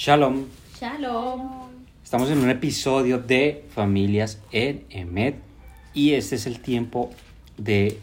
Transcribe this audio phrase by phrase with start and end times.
[0.00, 0.46] Shalom.
[0.78, 1.70] Shalom.
[2.04, 5.34] Estamos en un episodio de Familias en Emet
[5.92, 7.10] y este es el tiempo
[7.56, 7.98] de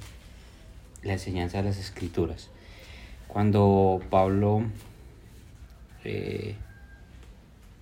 [1.04, 2.50] la enseñanza de las escrituras.
[3.30, 4.66] Cuando Pablo
[6.04, 6.56] eh,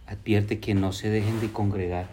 [0.06, 2.06] advierte que no se dejen de congregar,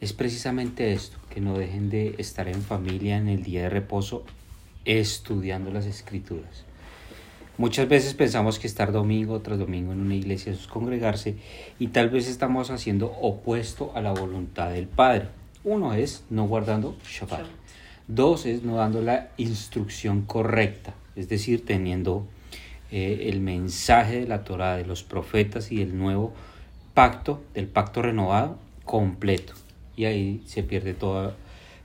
[0.00, 4.24] es precisamente esto, que no dejen de estar en familia en el día de reposo
[4.84, 6.64] estudiando las escrituras.
[7.56, 11.36] Muchas veces pensamos que estar domingo tras domingo en una iglesia es congregarse
[11.78, 15.28] y tal vez estamos haciendo opuesto a la voluntad del Padre.
[15.62, 17.46] Uno es no guardando Shabbat.
[18.08, 22.26] Dos es no dando la instrucción correcta, es decir, teniendo
[22.90, 26.32] eh, el mensaje de la Torah, de los profetas y del nuevo
[26.92, 29.52] pacto, del pacto renovado, completo.
[29.96, 31.34] Y ahí se pierde todo,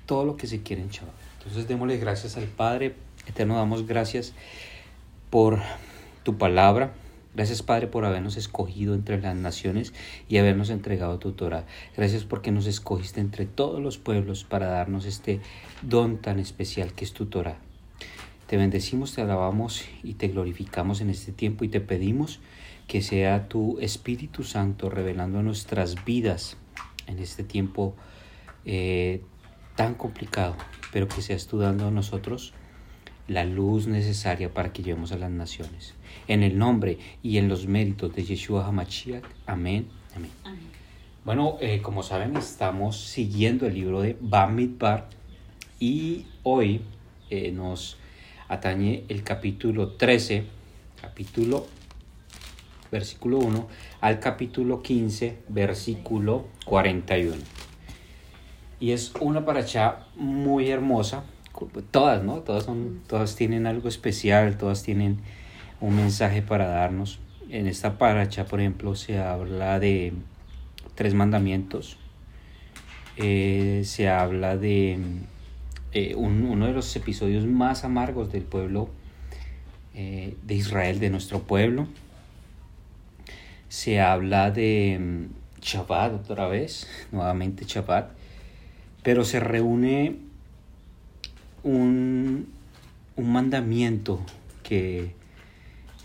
[0.07, 1.13] todo lo que se quiere en Shabbat.
[1.37, 2.95] Entonces démosle gracias al Padre
[3.27, 4.33] Eterno, damos gracias
[5.29, 5.59] por
[6.23, 6.93] tu palabra.
[7.35, 9.93] Gracias Padre por habernos escogido entre las naciones
[10.27, 11.65] y habernos entregado tu Torah.
[11.95, 15.39] Gracias porque nos escogiste entre todos los pueblos para darnos este
[15.81, 17.57] don tan especial que es tu Torah.
[18.47, 22.39] Te bendecimos, te alabamos y te glorificamos en este tiempo y te pedimos
[22.87, 26.57] que sea tu Espíritu Santo revelando nuestras vidas
[27.05, 27.93] en este tiempo
[28.65, 29.21] eh,
[29.75, 30.55] tan complicado,
[30.91, 32.53] pero que seas tú dando a nosotros
[33.29, 35.93] la luz necesaria para que llevemos a las naciones.
[36.27, 39.23] En el nombre y en los méritos de Yeshua HaMashiach.
[39.45, 39.87] Amén.
[40.15, 40.31] Amén.
[41.23, 45.09] Bueno, eh, como saben, estamos siguiendo el libro de Bamidbar
[45.79, 46.81] y hoy
[47.29, 47.97] eh, nos
[48.47, 50.45] atañe el capítulo 13,
[50.99, 51.67] capítulo
[52.91, 53.67] versículo 1
[54.01, 57.35] al capítulo 15, versículo 41.
[58.79, 61.23] Y es una paracha muy hermosa
[61.91, 62.37] todas, ¿no?
[62.39, 65.19] Todas, son, todas tienen algo especial, todas tienen
[65.81, 67.19] un mensaje para darnos.
[67.49, 70.13] En esta paracha, por ejemplo, se habla de
[70.95, 71.97] tres mandamientos.
[73.17, 74.97] Eh, se habla de
[75.91, 78.89] eh, uno de los episodios más amargos del pueblo
[79.95, 81.87] eh, de Israel, de nuestro pueblo.
[83.67, 88.11] Se habla de mm, Shabbat otra vez, nuevamente Shabbat,
[89.03, 90.15] pero se reúne
[91.63, 92.47] un,
[93.17, 94.21] mandamiento
[94.63, 95.13] que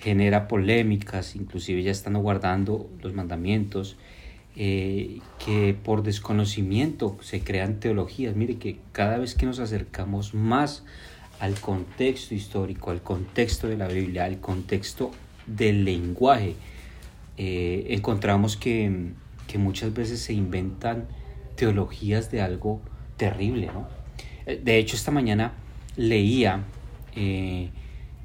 [0.01, 3.97] genera polémicas, inclusive ya están guardando los mandamientos,
[4.57, 8.35] eh, que por desconocimiento se crean teologías.
[8.35, 10.85] Mire que cada vez que nos acercamos más
[11.39, 15.13] al contexto histórico, al contexto de la Biblia, al contexto
[15.47, 16.55] del lenguaje,
[17.37, 19.13] eh, encontramos que,
[19.47, 21.07] que, muchas veces se inventan
[21.57, 22.81] teologías de algo
[23.17, 24.04] terrible, ¿no?
[24.47, 25.53] Eh, de hecho, esta mañana
[25.97, 26.65] leía
[27.17, 27.71] eh,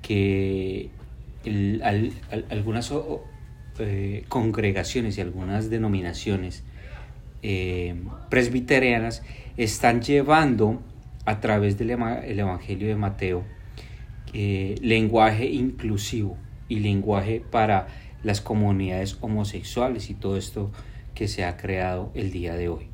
[0.01, 0.89] que
[2.49, 2.93] algunas
[3.79, 6.63] eh, congregaciones y algunas denominaciones
[8.29, 9.23] presbiterianas
[9.55, 10.81] están llevando
[11.25, 13.45] a través del Evangelio de Mateo
[14.33, 16.37] lenguaje inclusivo
[16.67, 17.87] y lenguaje para
[18.23, 20.69] las comunidades homosexuales y todo esto
[21.15, 22.88] que se ha creado el día de hoy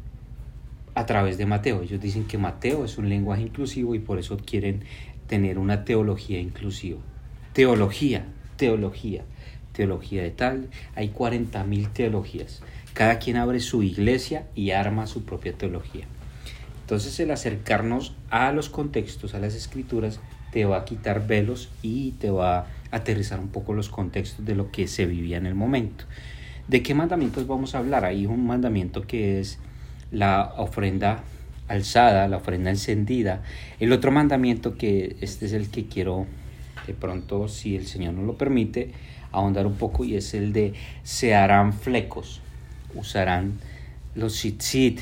[0.95, 1.83] a través de Mateo.
[1.83, 4.81] Ellos dicen que Mateo es un lenguaje inclusivo y por eso quieren
[5.28, 7.00] tener una teología inclusiva.
[7.53, 8.25] Teología,
[8.57, 9.23] teología,
[9.73, 10.69] teología de tal.
[10.95, 12.61] Hay 40.000 teologías.
[12.94, 16.06] Cada quien abre su iglesia y arma su propia teología.
[16.81, 20.19] Entonces el acercarnos a los contextos, a las escrituras,
[20.51, 24.56] te va a quitar velos y te va a aterrizar un poco los contextos de
[24.56, 26.06] lo que se vivía en el momento.
[26.67, 28.06] ¿De qué mandamientos vamos a hablar?
[28.06, 29.59] Hay un mandamiento que es
[30.15, 31.23] la ofrenda
[31.67, 33.41] alzada, la ofrenda encendida.
[33.79, 36.25] El otro mandamiento que este es el que quiero
[36.87, 38.91] de pronto, si el Señor nos lo permite,
[39.31, 42.41] ahondar un poco y es el de se harán flecos,
[42.93, 43.53] usarán
[44.13, 45.01] los tzitzit.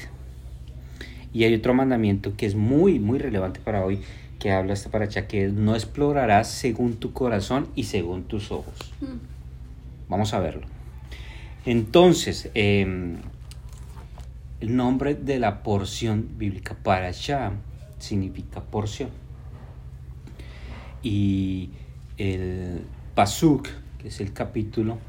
[1.34, 4.00] Y hay otro mandamiento que es muy, muy relevante para hoy,
[4.40, 8.94] que habla esta paracha, que no explorarás según tu corazón y según tus ojos.
[9.02, 10.10] Mm.
[10.10, 10.68] Vamos a verlo.
[11.66, 13.16] Entonces, eh,
[14.64, 17.52] el nombre de la porción bíblica para parasha
[18.00, 19.10] significa porción.
[21.04, 21.72] Y
[22.18, 22.80] el
[23.14, 23.68] pasuk,
[23.98, 25.00] que es el capítulo,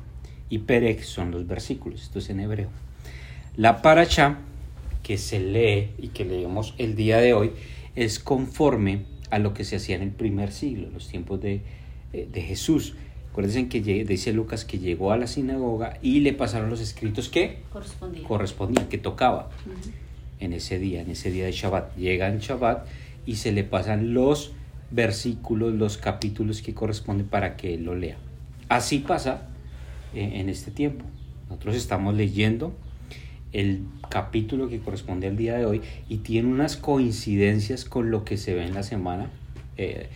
[0.50, 2.68] y perek son los versículos, esto es en hebreo.
[3.56, 4.38] La parasha
[5.04, 7.52] que se lee y que leemos el día de hoy
[7.94, 11.60] es conforme a lo que se hacía en el primer siglo, los tiempos de,
[12.12, 12.96] eh, de Jesús.
[13.34, 17.62] Acuérdense que dice Lucas que llegó a la sinagoga y le pasaron los escritos que
[18.28, 19.50] correspondían, que tocaba
[20.38, 21.96] en ese día, en ese día de Shabbat.
[21.96, 22.86] Llega en Shabbat
[23.26, 24.52] y se le pasan los
[24.92, 28.18] versículos, los capítulos que corresponden para que él lo lea.
[28.68, 29.48] Así pasa
[30.14, 31.04] eh, en este tiempo.
[31.48, 32.72] Nosotros estamos leyendo
[33.50, 38.36] el capítulo que corresponde al día de hoy y tiene unas coincidencias con lo que
[38.36, 39.28] se ve en la semana.
[39.76, 40.06] Eh,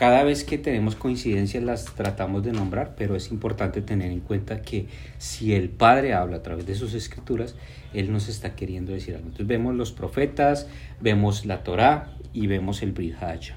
[0.00, 4.62] cada vez que tenemos coincidencias las tratamos de nombrar, pero es importante tener en cuenta
[4.62, 4.86] que
[5.18, 7.54] si el Padre habla a través de sus escrituras,
[7.92, 9.26] Él nos está queriendo decir algo.
[9.26, 10.68] Entonces vemos los profetas,
[11.02, 13.56] vemos la Torá y vemos el Bridhaya.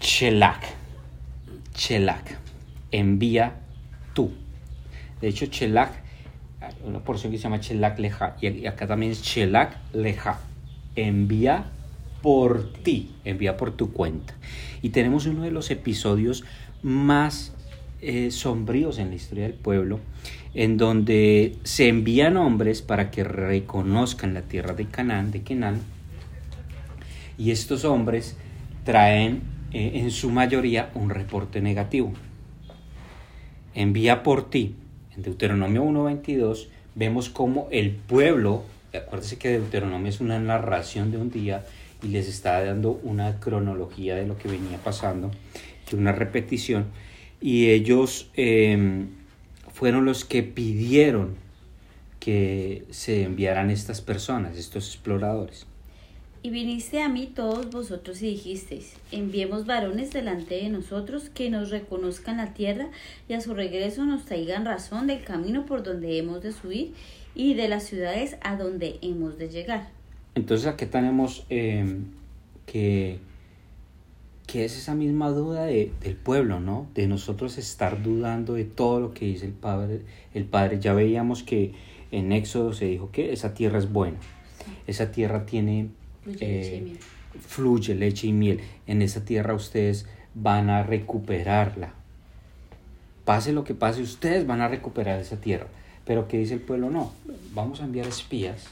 [0.00, 0.64] Chelak,
[1.74, 2.36] Chelak,
[2.90, 3.60] envía
[4.14, 4.32] tú.
[5.20, 5.92] De hecho, Chelak,
[6.84, 10.40] una porción que se llama Chelak Leja, y acá también es Chelak Leja,
[10.96, 11.70] envía
[12.22, 14.34] por ti, envía por tu cuenta.
[14.80, 16.44] Y tenemos uno de los episodios
[16.82, 17.52] más
[18.00, 20.00] eh, sombríos en la historia del pueblo,
[20.54, 25.80] en donde se envían hombres para que reconozcan la tierra de Canaán, de Kenan,
[27.38, 28.36] y estos hombres
[28.84, 29.42] traen
[29.72, 32.12] eh, en su mayoría un reporte negativo.
[33.74, 34.74] Envía por ti.
[35.16, 38.64] En Deuteronomio 1.22 vemos cómo el pueblo,
[38.94, 41.64] acuérdense que Deuteronomio es una narración de un día,
[42.02, 45.30] y les está dando una cronología de lo que venía pasando,
[45.92, 46.86] una repetición,
[47.40, 49.08] y ellos em,
[49.72, 51.36] fueron los que pidieron
[52.18, 55.66] que se enviaran estas personas, estos exploradores.
[56.44, 61.70] Y viniste a mí todos vosotros y dijisteis, enviemos varones delante de nosotros que nos
[61.70, 62.88] reconozcan la tierra
[63.28, 66.94] y a su regreso nos traigan razón del camino por donde hemos de subir
[67.34, 70.01] y de las ciudades a donde hemos de llegar.
[70.34, 72.04] Entonces aquí tenemos em,
[72.64, 73.18] que,
[74.46, 76.86] que es esa misma duda de, del pueblo, ¿no?
[76.94, 80.02] De nosotros estar dudando de todo lo que dice el Padre.
[80.32, 80.80] El padre.
[80.80, 81.74] Ya veíamos que
[82.10, 84.18] en Éxodo se dijo que esa tierra es buena.
[84.86, 85.90] Esa tierra tiene...
[86.22, 86.98] Fluye, leche y eh, miel.
[87.40, 88.60] fluye leche y miel.
[88.86, 91.94] En esa tierra ustedes van a recuperarla.
[93.24, 95.66] Pase lo que pase, ustedes van a recuperar esa tierra.
[96.06, 96.90] Pero ¿qué dice el pueblo?
[96.90, 97.12] No,
[97.54, 98.68] vamos a enviar espías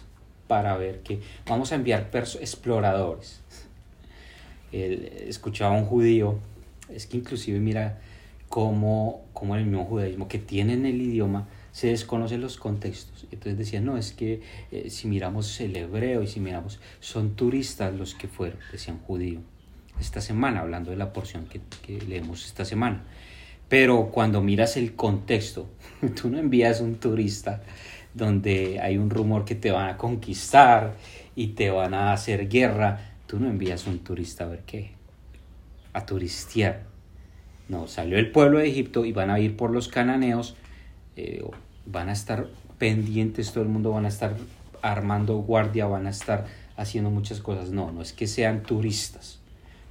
[0.50, 3.41] para ver que vamos a enviar exploradores.
[4.73, 6.41] escuchaba a un judío,
[6.88, 8.00] es que inclusive mira
[8.49, 13.29] cómo, cómo el mismo judaísmo que tienen el idioma se desconocen los contextos.
[13.31, 14.43] Entonces decían, no, es que
[14.73, 19.38] eh, si miramos el hebreo y si miramos, son turistas los que fueron, decían judío.
[20.00, 23.05] Esta semana, hablando de la porción que leemos esta semana.
[23.69, 25.69] Pero cuando miras el contexto,
[26.20, 27.62] tú no envías un turista
[28.14, 30.94] donde hay un rumor que te van a conquistar
[31.36, 34.92] y te van a hacer guerra, tú no envías un turista a ver qué,
[35.92, 36.82] a turistear.
[37.68, 40.56] No, salió el pueblo de Egipto y van a ir por los cananeos,
[41.16, 41.44] eh,
[41.86, 42.48] van a estar
[42.78, 44.34] pendientes, todo el mundo van a estar
[44.82, 46.46] armando guardia, van a estar
[46.76, 47.70] haciendo muchas cosas.
[47.70, 49.38] No, no es que sean turistas,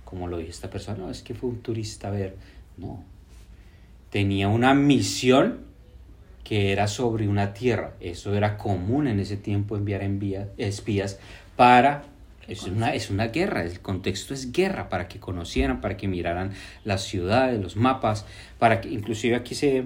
[0.03, 2.35] como lo dice esta persona, no, es que fue un turista a ver,
[2.77, 3.03] no.
[4.09, 5.68] Tenía una misión
[6.49, 7.93] que era sobre una tierra.
[7.99, 10.01] Eso era común en ese tiempo enviar
[10.57, 11.19] espías
[11.55, 12.05] para...
[12.47, 16.53] Es una, es una guerra, el contexto es guerra, para que conocieran, para que miraran
[16.83, 18.25] las ciudades, los mapas,
[18.57, 19.85] para que inclusive aquí se,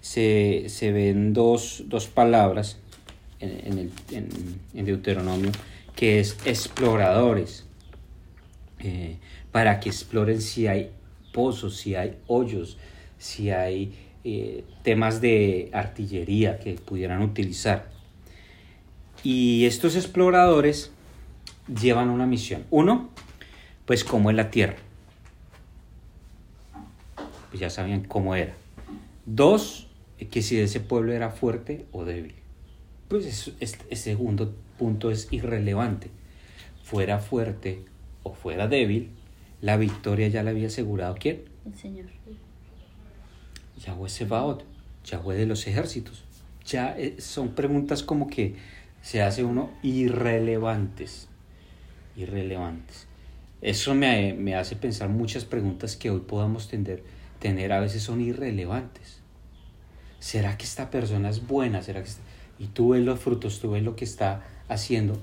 [0.00, 1.82] se, ven dos,
[2.14, 2.78] palabras
[3.40, 3.90] en, el,
[4.72, 5.50] en, Deuteronomio,
[5.96, 7.66] que es exploradores,
[8.78, 9.16] eh,
[9.50, 10.92] para que exploren si hay
[11.32, 12.78] pozos, si hay hoyos,
[13.18, 17.90] si hay eh, temas de artillería que pudieran utilizar.
[19.22, 20.90] Y estos exploradores
[21.68, 22.64] llevan una misión.
[22.70, 23.10] Uno,
[23.84, 24.76] pues cómo es la Tierra.
[27.50, 28.54] Pues ya sabían cómo era.
[29.26, 29.88] Dos,
[30.30, 32.34] que si ese pueblo era fuerte o débil.
[33.08, 36.10] Pues el segundo punto es irrelevante.
[36.82, 37.84] Fuera fuerte
[38.22, 39.10] o fuera débil,
[39.60, 41.42] la victoria ya la había asegurado quién?
[41.64, 42.06] El Señor.
[43.78, 44.64] Yahweh Sebaot,
[45.04, 46.24] Yahweh de los ejércitos.
[46.66, 48.56] Ya eh, son preguntas como que
[49.02, 51.28] se hace uno irrelevantes,
[52.16, 53.06] irrelevantes.
[53.60, 57.02] Eso me, hace pensar muchas preguntas que hoy podamos tener,
[57.38, 59.20] tener a veces son irrelevantes.
[60.20, 61.82] ¿Será que esta persona es buena?
[61.82, 62.10] ¿Será que
[62.58, 65.18] Y tú ves los frutos, tú ves lo que está haciendo.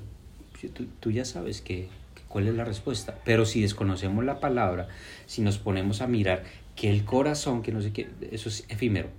[1.00, 1.90] Tú, ya sabes que,
[2.28, 3.20] cuál es la respuesta.
[3.26, 4.88] Pero si desconocemos la palabra,
[5.28, 6.44] si nos ponemos a mirar
[6.82, 9.10] que el corazón, que no sé qué, eso es efímero.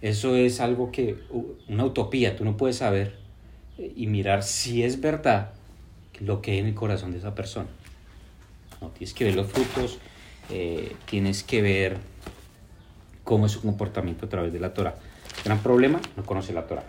[0.00, 1.18] Eso es algo que,
[1.68, 3.18] una utopía, tú no puedes saber
[3.76, 5.52] eh, y mirar si es verdad
[6.20, 7.68] lo que hay en el corazón de esa persona.
[8.80, 9.98] No, tienes que ver los frutos,
[10.48, 11.98] eh, tienes que ver
[13.24, 14.94] cómo es su comportamiento a través de la Torah.
[15.44, 16.84] Gran problema, no conoce la Torah.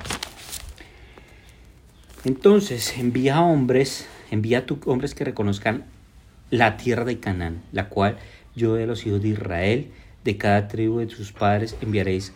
[2.24, 5.84] Entonces, envía hombres, envía a hombres que reconozcan
[6.50, 8.18] la tierra de Canaán, la cual
[8.56, 9.92] yo de los hijos de Israel
[10.24, 12.34] de cada tribu de sus padres enviaréis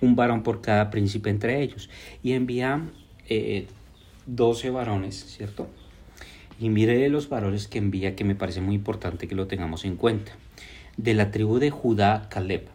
[0.00, 1.90] un varón por cada príncipe entre ellos.
[2.22, 2.82] Y envía
[3.28, 3.66] eh,
[4.26, 5.68] 12 varones, ¿cierto?
[6.58, 9.96] Y mire los varones que envía, que me parece muy importante que lo tengamos en
[9.96, 10.32] cuenta.
[10.96, 12.66] De la tribu de Judá, Caleb.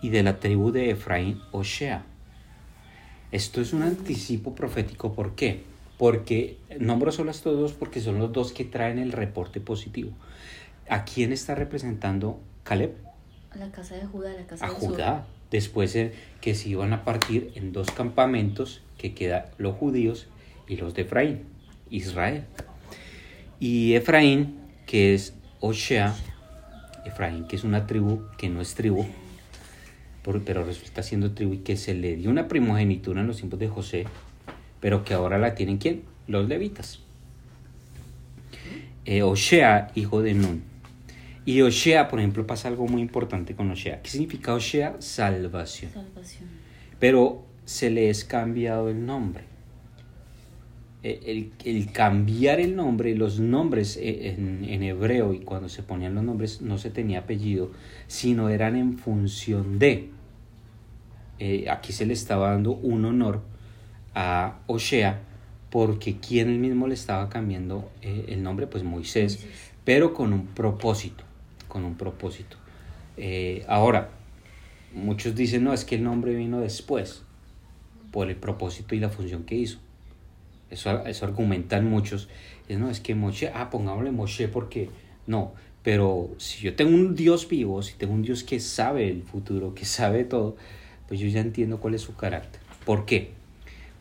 [0.00, 2.04] Y de la tribu de Efraín, Oshea.
[3.30, 5.64] Esto es un anticipo profético, ¿por qué?
[5.98, 10.12] Porque nombro solo a estos dos porque son los dos que traen el reporte positivo.
[10.88, 13.07] ¿A quién está representando Caleb?
[13.50, 15.26] A la casa de Judá, a la casa A del Judá.
[15.50, 20.26] Después de que se iban a partir en dos campamentos que quedan los judíos
[20.66, 21.44] y los de Efraín,
[21.90, 22.44] Israel.
[23.58, 26.14] Y Efraín, que es Oshea,
[27.06, 29.06] Efraín, que es una tribu que no es tribu,
[30.44, 33.68] pero resulta siendo tribu y que se le dio una primogenitura en los tiempos de
[33.68, 34.04] José,
[34.80, 36.02] pero que ahora la tienen quién?
[36.26, 37.00] Los levitas.
[39.06, 40.62] Eh, Oshea, hijo de Nun.
[41.48, 44.02] Y Oshea, por ejemplo, pasa algo muy importante con Oshea.
[44.02, 44.96] ¿Qué significa Oshea?
[44.98, 45.90] Salvación.
[45.94, 46.46] Salvación.
[46.98, 49.44] Pero se le es cambiado el nombre.
[51.02, 55.82] Eh, El, el cambiar el nombre, los nombres eh, en, en hebreo y cuando se
[55.82, 57.70] ponían los nombres no se tenía apellido,
[58.08, 60.10] sino eran en función de.
[61.38, 63.40] Eh, aquí se le estaba dando un honor
[64.14, 65.22] a Oshea
[65.70, 69.72] porque quien él mismo le estaba cambiando eh, el nombre, pues Moisés, Moisés.
[69.84, 71.24] pero con un propósito,
[71.68, 72.56] con un propósito.
[73.16, 74.10] Eh, ahora,
[74.94, 77.22] muchos dicen, no, es que el nombre vino después,
[78.10, 79.78] por el propósito y la función que hizo.
[80.70, 82.28] Eso, eso argumentan muchos.
[82.68, 84.90] Es, no, es que Moshe, ah, pongámosle Moshe porque
[85.26, 85.52] no.
[85.82, 89.74] Pero si yo tengo un Dios vivo, si tengo un Dios que sabe el futuro,
[89.74, 90.56] que sabe todo,
[91.06, 92.60] pues yo ya entiendo cuál es su carácter.
[92.84, 93.30] ¿Por qué?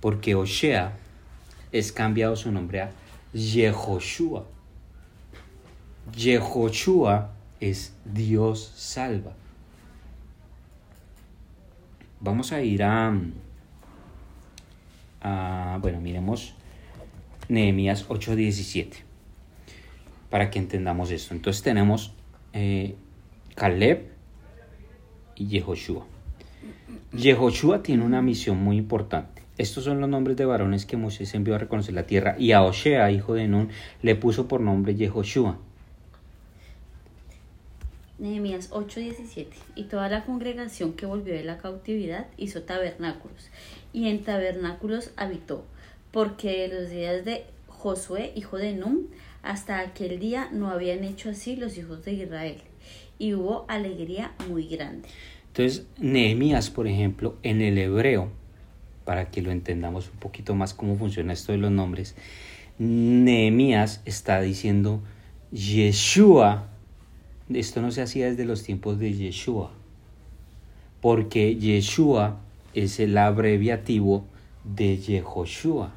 [0.01, 0.97] Porque Oshea
[1.71, 2.91] es cambiado su nombre a
[3.33, 4.45] Yehoshua.
[6.15, 9.33] Yehoshua es Dios salva.
[12.19, 13.13] Vamos a ir a,
[15.81, 16.55] bueno, miremos
[17.49, 19.03] Nehemías 8:17
[20.29, 21.33] para que entendamos esto.
[21.33, 22.13] Entonces tenemos
[22.53, 22.95] eh,
[23.55, 24.09] Caleb
[25.35, 26.05] y Yehoshua.
[27.13, 29.43] Yehoshua tiene una misión muy importante.
[29.57, 32.61] Estos son los nombres de varones que Moisés envió a reconocer la tierra y a
[32.61, 33.69] Oshea, hijo de Nun,
[34.03, 35.57] le puso por nombre Yehoshua.
[38.19, 43.49] Nehemías 8:17 Y toda la congregación que volvió de la cautividad hizo tabernáculos,
[43.93, 45.65] y en tabernáculos habitó,
[46.11, 49.07] porque de los días de Josué, hijo de Nun,
[49.43, 52.57] hasta aquel día no habían hecho así los hijos de Israel,
[53.19, 55.07] y hubo alegría muy grande.
[55.47, 58.31] Entonces, Nehemías, por ejemplo, en el hebreo,
[59.05, 62.15] para que lo entendamos un poquito más cómo funciona esto de los nombres,
[62.77, 65.01] Nehemías está diciendo
[65.51, 66.67] Yeshua.
[67.53, 69.71] Esto no se hacía desde los tiempos de Yeshua,
[71.01, 72.39] porque Yeshua
[72.73, 74.25] es el abreviativo
[74.65, 75.93] de Yehoshua.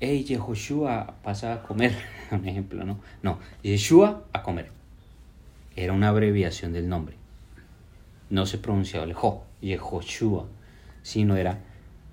[0.00, 1.92] Hey, Yehoshua, pasa a comer,
[2.30, 3.00] un ejemplo, ¿no?
[3.22, 4.70] No, Yeshua a comer.
[5.74, 7.16] Era una abreviación del nombre.
[8.28, 10.46] No se pronunciaba el Jo, Yehoshua,
[11.02, 11.58] sino era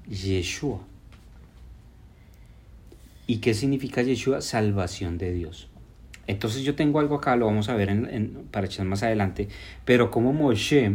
[0.07, 0.79] Yeshua.
[3.27, 4.41] ¿Y qué significa Yeshua?
[4.41, 5.67] Salvación de Dios.
[6.27, 9.47] Entonces yo tengo algo acá, lo vamos a ver en, en, para echar más adelante,
[9.83, 10.91] pero como Moshe,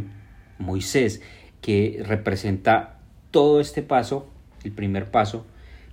[0.59, 1.23] Moisés,
[1.61, 2.99] que representa
[3.31, 4.29] todo este paso,
[4.65, 5.47] el primer paso,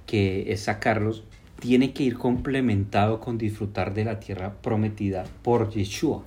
[0.06, 1.24] que es sacarlos,
[1.60, 6.24] tiene que ir complementado con disfrutar de la tierra prometida por Yeshua.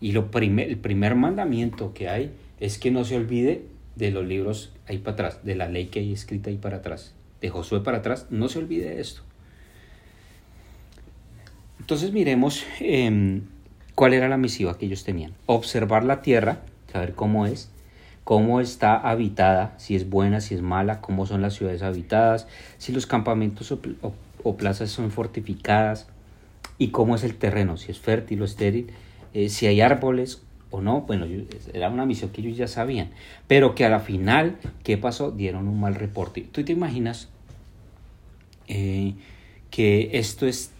[0.00, 3.64] Y lo el primer mandamiento que hay es que no se olvide
[3.96, 7.14] de los libros ahí para atrás, de la ley que hay escrita ahí para atrás,
[7.40, 9.22] de Josué para atrás, no se olvide de esto.
[11.80, 13.40] Entonces miremos eh,
[13.94, 15.32] cuál era la misiva que ellos tenían.
[15.46, 16.60] Observar la tierra,
[16.92, 17.70] saber cómo es,
[18.24, 22.92] cómo está habitada, si es buena, si es mala, cómo son las ciudades habitadas, si
[22.92, 26.08] los campamentos o, plazas son fortificadas
[26.78, 28.90] y cómo es el terreno, si es fértil o estéril,
[29.32, 31.02] eh, si hay árboles o no.
[31.02, 31.26] Bueno,
[31.72, 33.10] era una misión que ellos ya sabían,
[33.46, 35.30] pero que a la final, ¿qué pasó?
[35.30, 36.46] Dieron un mal reporte.
[36.50, 37.28] ¿Tú te imaginas
[38.68, 39.14] eh,
[39.70, 40.72] que esto es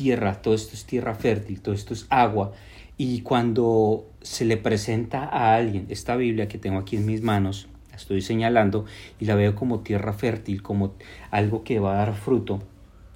[0.00, 2.52] tierra, todo esto es tierra fértil, todo esto es agua,
[2.96, 7.68] y cuando se le presenta a alguien esta Biblia que tengo aquí en mis manos,
[7.90, 8.86] la estoy señalando
[9.18, 10.94] y la veo como tierra fértil, como
[11.30, 12.62] algo que va a dar fruto,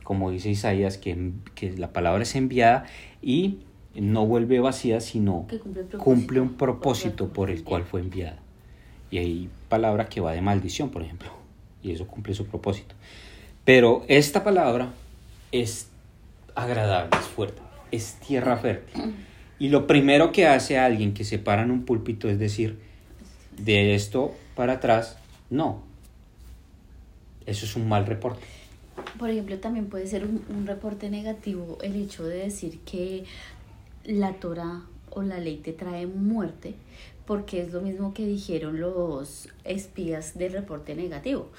[0.03, 2.85] como dice Isaías, que, que la palabra es enviada
[3.23, 3.61] y
[3.95, 8.41] no vuelve vacía, sino cumple, cumple un propósito por el cual fue enviada.
[9.11, 11.31] Y hay palabra que va de maldición, por ejemplo,
[11.83, 12.95] y eso cumple su propósito.
[13.65, 14.93] Pero esta palabra
[15.51, 15.89] es
[16.55, 19.15] agradable, es fuerte, es tierra fértil.
[19.59, 22.79] Y lo primero que hace alguien que se para en un púlpito es decir,
[23.57, 25.17] de esto para atrás,
[25.51, 25.83] no.
[27.47, 28.43] Eso es un mal reporte.
[29.19, 33.25] Por ejemplo, también puede ser un, un reporte negativo el hecho de decir que
[34.05, 36.75] la Torah o la ley te trae muerte,
[37.27, 41.51] porque es lo mismo que dijeron los espías del reporte negativo.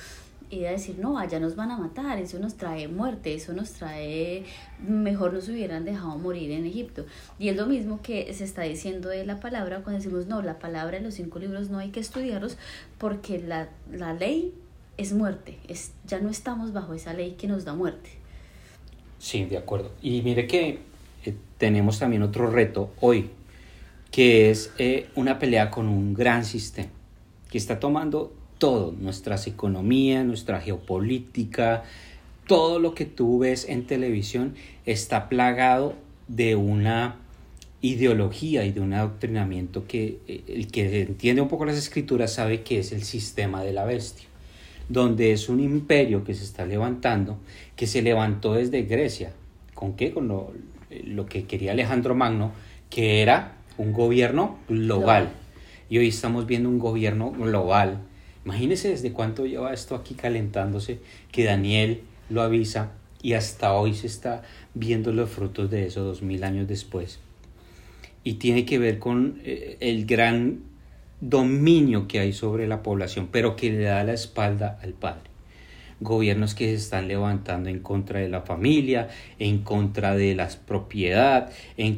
[0.50, 3.72] Y a decir, no, allá nos van a matar, eso nos trae muerte, eso nos
[3.74, 4.46] trae,
[4.88, 7.06] mejor nos hubieran dejado morir en Egipto.
[7.40, 10.60] Y es lo mismo que se está diciendo de la palabra cuando decimos, no, la
[10.60, 12.58] palabra de los cinco libros no hay que estudiarlos
[12.98, 14.54] porque la, la ley
[14.98, 18.12] es muerte, es, ya no estamos bajo esa ley que nos da muerte.
[19.20, 19.92] Sí, de acuerdo.
[20.02, 20.80] Y mire que
[21.26, 23.30] eh, tenemos también otro reto hoy,
[24.12, 26.90] que es eh, una pelea con un gran sistema
[27.50, 28.34] que está tomando
[28.66, 31.84] todo, nuestras economías, nuestra geopolítica,
[32.48, 34.56] todo lo que tú ves en televisión
[34.88, 35.94] está plagado
[36.28, 37.18] de una
[37.82, 42.64] ideología y de un adoctrinamiento que eh, el que entiende un poco las escrituras sabe
[42.64, 44.28] que es el sistema de la bestia,
[44.90, 47.38] donde es un imperio que se está levantando,
[47.76, 49.32] que se levantó desde Grecia.
[49.76, 50.12] ¿Con qué?
[50.12, 50.52] Con lo,
[51.04, 52.52] lo que quería Alejandro Magno,
[52.90, 55.30] que era un gobierno global.
[55.88, 58.02] Y hoy estamos viendo un gobierno global.
[58.46, 61.00] Imagínense desde cuánto lleva esto aquí calentándose,
[61.32, 64.44] que Daniel lo avisa y hasta hoy se está
[64.76, 67.20] viendo los frutos de eso dos mil años después.
[68.24, 70.60] Y tiene que ver con eh, el gran
[71.22, 75.36] dominio que hay sobre la población, pero que le da la espalda al Padre
[76.00, 79.08] gobiernos que se están levantando en contra de la familia,
[79.40, 81.98] en contra de la propiedad, en,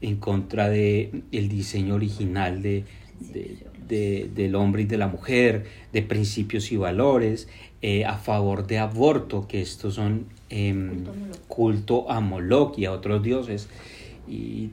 [0.00, 2.84] en contra del el diseño original de,
[3.20, 7.48] de, del hombre y de la mujer, de principios y valores,
[7.82, 11.04] eh, a favor de aborto, que estos son em,
[11.48, 13.68] culto a Moloch y a otros dioses.
[14.28, 14.70] Y,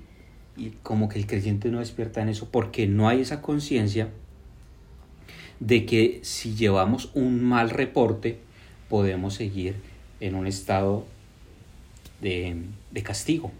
[0.58, 4.10] y como que el creyente no despierta en eso porque no hay esa conciencia
[5.60, 8.38] de que si llevamos un mal reporte,
[8.90, 9.76] podemos seguir
[10.20, 11.06] en un estado
[12.22, 12.64] de,
[13.04, 13.52] castigo.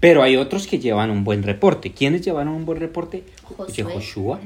[0.00, 1.92] Pero hay otros que llevan un buen reporte.
[1.92, 3.24] ¿Quiénes llevaron un buen reporte?
[3.46, 4.38] Josué,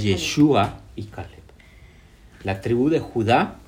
[0.00, 1.40] Yeshua y Caleb.
[2.44, 3.58] La tribu de Judá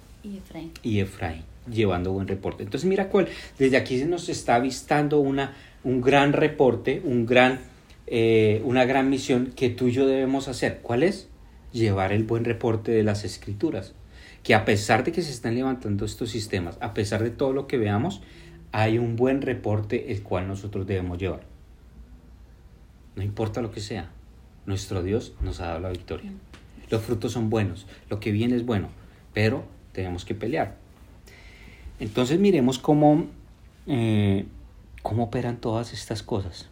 [0.83, 1.43] y Efraín.
[1.71, 2.63] llevando buen reporte.
[2.63, 7.61] Entonces mira cuál, desde aquí se nos está avistando una, un gran reporte, un gran,
[8.07, 10.81] eh, una gran misión que tú y yo debemos hacer.
[10.83, 11.29] ¿Cuál es?
[11.73, 13.95] Llevar el buen reporte de las escrituras
[14.43, 17.67] que a pesar de que se están levantando estos sistemas, a pesar de todo lo
[17.67, 18.23] que veamos,
[18.73, 21.43] hay un buen reporte el cual nosotros debemos llevar.
[23.15, 24.11] No importa lo que sea,
[24.67, 26.31] nuestro Dios nos ha dado la victoria.
[26.91, 28.89] Los frutos son buenos, lo que viene es bueno,
[29.33, 30.77] pero tenemos que pelear.
[32.01, 33.27] Entonces miremos cómo,
[33.87, 34.45] eh,
[35.03, 36.69] cómo operan todas estas cosas.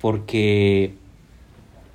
[0.00, 0.94] Porque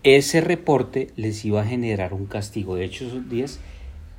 [0.03, 2.75] ese reporte les iba a generar un castigo.
[2.75, 3.59] De hecho, esos días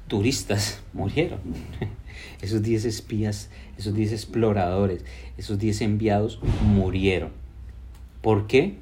[0.09, 1.41] turistas murieron.
[2.41, 5.05] Esos 10 espías, esos 10 exploradores,
[5.39, 7.31] esos 10 enviados murieron.
[8.21, 8.77] ¿Por qué?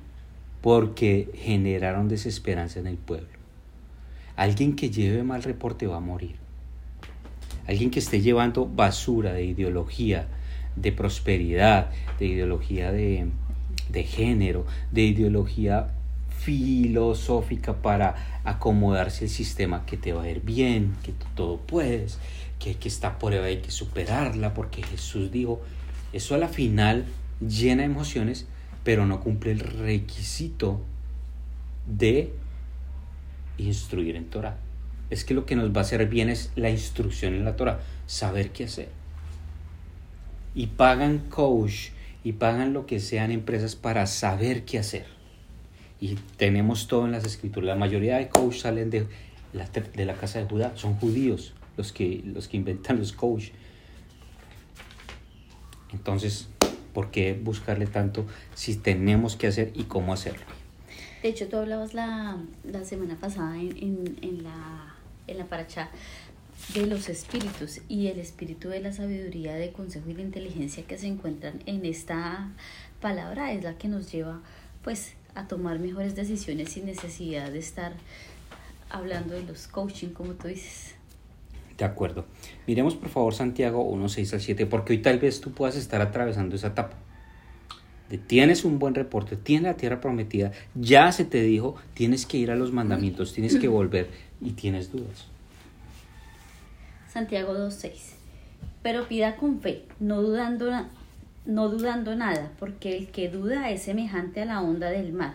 [0.65, 3.29] Porque generaron desesperanza en el pueblo.
[4.35, 6.37] Alguien que lleve mal reporte va a morir.
[7.67, 10.27] Alguien que esté llevando basura de ideología,
[10.75, 13.27] de prosperidad, de ideología de,
[13.91, 15.89] de género, de ideología
[16.31, 22.19] filosófica para acomodarse el sistema que te va a ir bien, que todo puedes,
[22.59, 25.61] que, que esta prueba hay que superarla, porque Jesús dijo,
[26.15, 27.05] eso a la final
[27.47, 28.47] llena emociones,
[28.85, 30.81] pero no cumple el requisito
[31.87, 32.33] de
[33.59, 34.59] instruir en Torah.
[35.11, 37.81] Es que lo que nos va a hacer bien es la instrucción en la Torah,
[38.07, 38.89] saber qué hacer.
[40.55, 41.89] Y pagan coach
[42.23, 45.15] y pagan lo que sean empresas para saber qué hacer
[46.05, 47.67] y tenemos todo en las escrituras.
[47.67, 49.07] La mayoría de coaches salen de
[49.55, 53.53] la, de la casa de Judá, son judíos los que, los que inventan los coaches.
[55.95, 56.49] Entonces,
[56.95, 60.47] ¿por qué buscarle tanto si tenemos que hacer y cómo hacerlo?
[61.23, 64.95] De hecho, tú hablabas la, la semana pasada en, en, en, la,
[65.27, 65.91] en la paracha
[66.73, 70.97] de los espíritus y el espíritu de la sabiduría, de consejo y de inteligencia que
[70.97, 72.49] se encuentran en esta
[73.01, 74.41] palabra es la que nos lleva
[74.83, 77.93] pues a tomar mejores decisiones sin necesidad de estar
[78.89, 80.94] hablando de los coaching, como tú dices.
[81.79, 82.25] De acuerdo.
[82.67, 86.01] Miremos por favor Santiago 1, 6 al 7, porque hoy tal vez tú puedas estar
[86.01, 86.97] atravesando esa etapa.
[88.29, 92.51] tienes un buen reporte, tienes la tierra prometida, ya se te dijo, tienes que ir
[92.51, 94.09] a los mandamientos, tienes que volver
[94.41, 95.27] y tienes dudas.
[97.13, 98.15] Santiago 2, 6.
[98.83, 100.71] Pero pida con fe, no dudando
[101.47, 105.35] no dudando nada, porque el que duda es semejante a la onda del mar,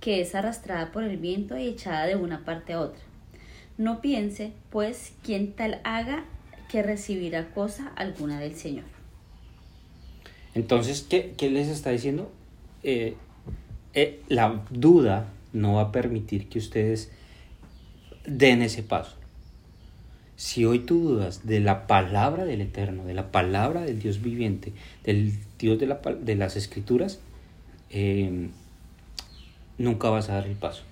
[0.00, 3.00] que es arrastrada por el viento y echada de una parte a otra.
[3.80, 6.26] No piense, pues, quien tal haga
[6.70, 8.84] que recibirá cosa alguna del Señor.
[10.54, 12.30] Entonces, ¿qué, qué les está diciendo?
[12.82, 13.14] Eh,
[13.94, 17.10] eh, la duda no va a permitir que ustedes
[18.26, 19.16] den ese paso.
[20.36, 24.74] Si hoy tú dudas de la palabra del Eterno, de la palabra del Dios viviente,
[25.04, 27.20] del Dios de, la, de las Escrituras,
[27.88, 28.50] eh,
[29.78, 30.82] nunca vas a dar el paso.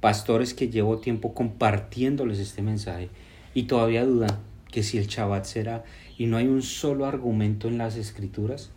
[0.00, 3.10] Pastores que llevo tiempo compartiéndoles este mensaje
[3.54, 4.38] y todavía dudan
[4.70, 5.84] que si el Shabbat será
[6.16, 8.70] y no hay un solo argumento en las Escrituras,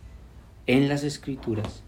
[0.66, 1.82] en las Escrituras,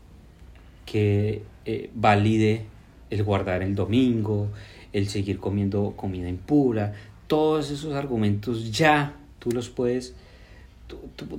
[0.85, 2.67] que eh, valide
[3.11, 4.49] el guardar el domingo,
[4.93, 6.95] el seguir comiendo comida impura,
[7.27, 10.15] todos esos argumentos ya tú los puedes,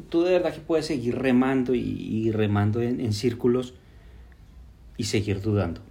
[0.09, 3.73] tú, de verdad que puedes seguir remando y, remando en, círculos
[4.97, 5.81] y seguir dudando.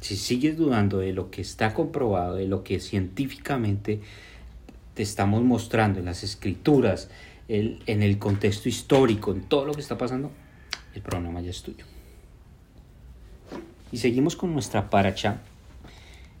[0.00, 4.00] Si sigues dudando de lo que está comprobado, de lo que científicamente
[4.94, 7.10] te estamos mostrando en las escrituras,
[7.48, 10.30] en el contexto histórico, en todo lo que está pasando,
[10.94, 11.84] el programa ya es tuyo.
[13.90, 15.40] Y seguimos con nuestra paracha.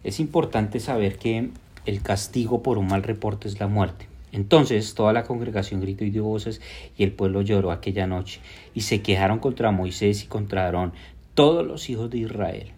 [0.04, 1.50] Es importante saber que
[1.86, 4.06] el castigo por un mal reporte es la muerte.
[4.32, 6.60] Entonces toda la congregación gritó y dio voces
[6.96, 8.40] y el pueblo lloró aquella noche
[8.74, 10.92] y se quejaron contra Moisés y contra Aarón
[11.32, 12.72] todos los hijos de Israel.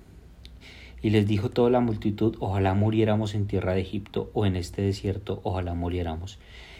[1.02, 4.82] Y les dijo toda la multitud, ojalá muriéramos en tierra de Egipto o en este
[4.82, 6.38] desierto, ojalá muriéramos.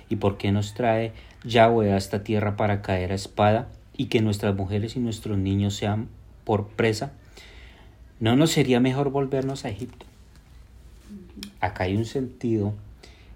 [0.09, 1.13] ¿Y por qué nos trae
[1.45, 5.75] Yahweh a esta tierra para caer a espada y que nuestras mujeres y nuestros niños
[5.75, 6.09] sean
[6.45, 7.13] por presa?
[8.19, 10.05] ¿No nos sería mejor volvernos a Egipto?
[11.61, 12.75] Acá hay un sentido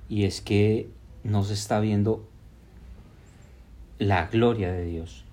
[0.08, 0.88] y es que
[1.22, 2.26] no se está viendo
[3.98, 5.24] la gloria de Dios.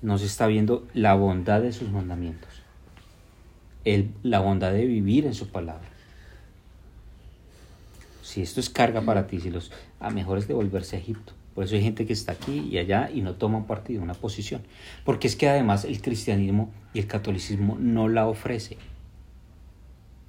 [0.00, 2.51] No se está viendo la bondad de sus mandamientos.
[4.22, 5.88] La bondad de vivir en su palabra.
[8.22, 11.32] Si esto es carga para ti, si los a mejor es devolverse a Egipto.
[11.54, 14.14] Por eso hay gente que está aquí y allá y no toma un partido, una
[14.14, 14.62] posición.
[15.04, 18.78] Porque es que además el cristianismo y el catolicismo no la ofrece.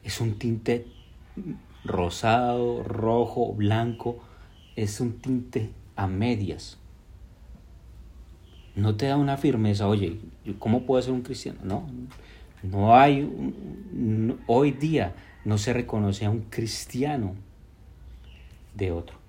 [0.04, 0.86] Es un tinte
[1.86, 4.22] rosado, rojo, blanco.
[4.76, 6.78] Es un tinte a medias.
[8.76, 10.18] No te da una firmeza, oye,
[10.58, 11.60] ¿cómo puedo ser un cristiano?
[11.63, 11.88] No,
[12.63, 13.30] no hay,
[14.47, 15.13] hoy día
[15.45, 17.36] no se reconoce a un cristiano
[18.73, 19.23] de otro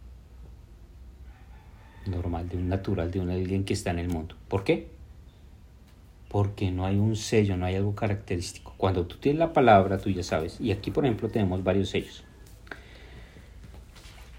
[2.07, 4.37] normal, de un natural, de un alguien que está en el mundo.
[4.49, 4.89] ¿Por qué?
[6.29, 8.75] Porque no hay un sello, no hay algo característico.
[8.77, 10.61] Cuando tú tienes la palabra, tú ya sabes.
[10.61, 12.25] Y aquí, por ejemplo, tenemos varios sellos.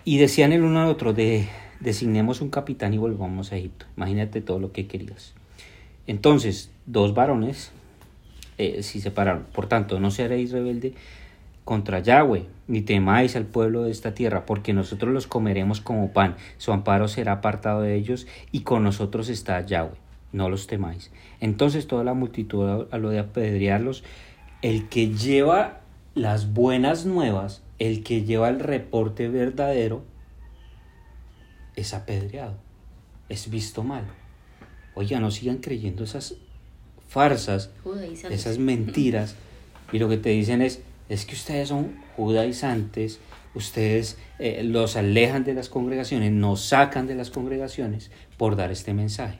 [0.03, 1.47] Y decían el uno al otro, de,
[1.79, 3.86] designemos un capitán y volvamos a Egipto.
[3.97, 5.34] Imagínate todo lo que querías.
[6.05, 7.71] Entonces, dos varones
[8.57, 9.45] eh, se separaron.
[9.53, 10.93] Por tanto, no seréis rebelde
[11.65, 16.35] contra Yahweh, ni temáis al pueblo de esta tierra, porque nosotros los comeremos como pan,
[16.57, 19.97] su amparo será apartado de ellos, y con nosotros está Yahweh,
[20.31, 21.11] no los temáis.
[21.41, 24.03] Entonces toda la multitud a lo de apedrearlos,
[24.61, 25.81] el que lleva
[26.13, 30.03] las buenas nuevas, el que lleva el reporte verdadero,
[31.75, 32.57] es apedreado,
[33.27, 34.05] es visto mal.
[34.93, 36.35] Oiga, no sigan creyendo esas
[37.15, 37.69] farsas,
[38.30, 39.36] esas mentiras,
[39.93, 43.21] y lo que te dicen es, es que ustedes son judaizantes,
[43.54, 48.93] ustedes eh, los alejan de las congregaciones, nos sacan de las congregaciones por dar este
[48.93, 49.39] mensaje.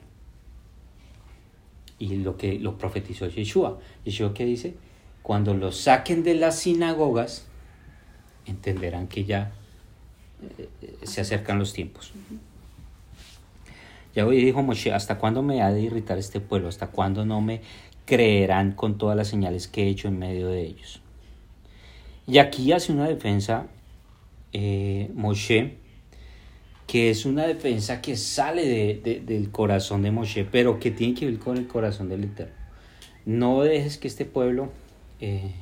[1.98, 3.78] Y lo que lo profetizó Yeshua.
[4.06, 4.74] Yeshua que dice,
[5.22, 7.44] cuando los saquen de las sinagogas,
[8.46, 9.52] entenderán que ya
[10.58, 12.14] eh, se acercan los tiempos.
[14.22, 16.68] Hoy dijo Moshe, ¿hasta cuándo me ha de irritar este pueblo?
[16.68, 17.60] ¿Hasta cuándo no me
[18.04, 21.02] creerán con todas las señales que he hecho en medio de ellos?
[22.26, 23.66] Y aquí hace una defensa
[24.52, 25.76] eh, Moshe,
[26.86, 31.26] que es una defensa que sale de, del corazón de Moshe, pero que tiene que
[31.26, 32.54] ver con el corazón del Eterno.
[33.26, 34.70] No dejes que este pueblo,
[35.20, 35.52] eh,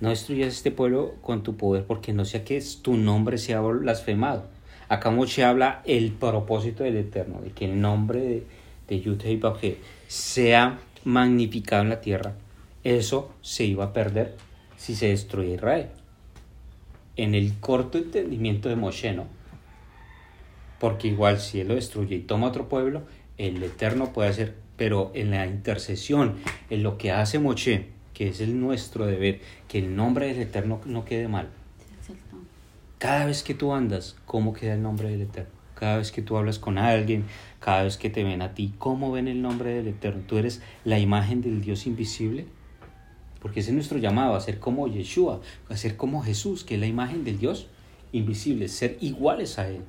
[0.00, 4.57] no destruyas este pueblo con tu poder, porque no sea que tu nombre sea blasfemado.
[4.88, 8.46] Acá Moshe habla el propósito del Eterno, de que el nombre de,
[8.88, 12.34] de sea magnificado en la tierra.
[12.84, 14.36] Eso se iba a perder
[14.76, 15.88] si se destruye Israel.
[17.16, 19.26] En el corto entendimiento de Moshe, ¿no?
[20.78, 23.02] Porque igual si él lo destruye y toma otro pueblo,
[23.36, 26.36] el Eterno puede hacer, pero en la intercesión,
[26.70, 30.80] en lo que hace Moshe, que es el nuestro deber, que el nombre del Eterno
[30.86, 31.48] no quede mal.
[32.98, 35.58] Cada vez que tú andas, ¿cómo queda el nombre del Eterno?
[35.78, 37.24] cada vez que tú hablas con alguien,
[37.60, 40.22] cada vez que te ven a ti, ¿cómo ven el nombre del Eterno?
[40.26, 42.46] ¿Tú eres la imagen del Dios invisible?
[43.40, 46.80] Porque ese es nuestro llamado, a ser como Yeshua, a ser como Jesús, que es
[46.80, 47.68] la imagen del Dios
[48.10, 49.82] invisible, ser iguales a Él,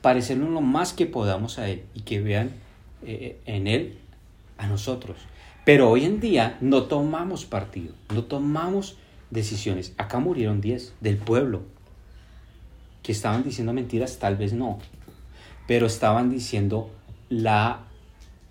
[0.00, 2.52] parecernos lo más que podamos a Él y que vean
[3.04, 3.98] eh, en Él
[4.56, 5.18] a nosotros.
[5.66, 8.96] Pero hoy en día no tomamos partido, no tomamos
[9.30, 9.92] decisiones.
[9.98, 11.62] Acá murieron 10 del pueblo
[13.02, 14.78] que estaban diciendo mentiras, tal vez no,
[15.66, 16.90] pero estaban diciendo
[17.28, 17.84] la,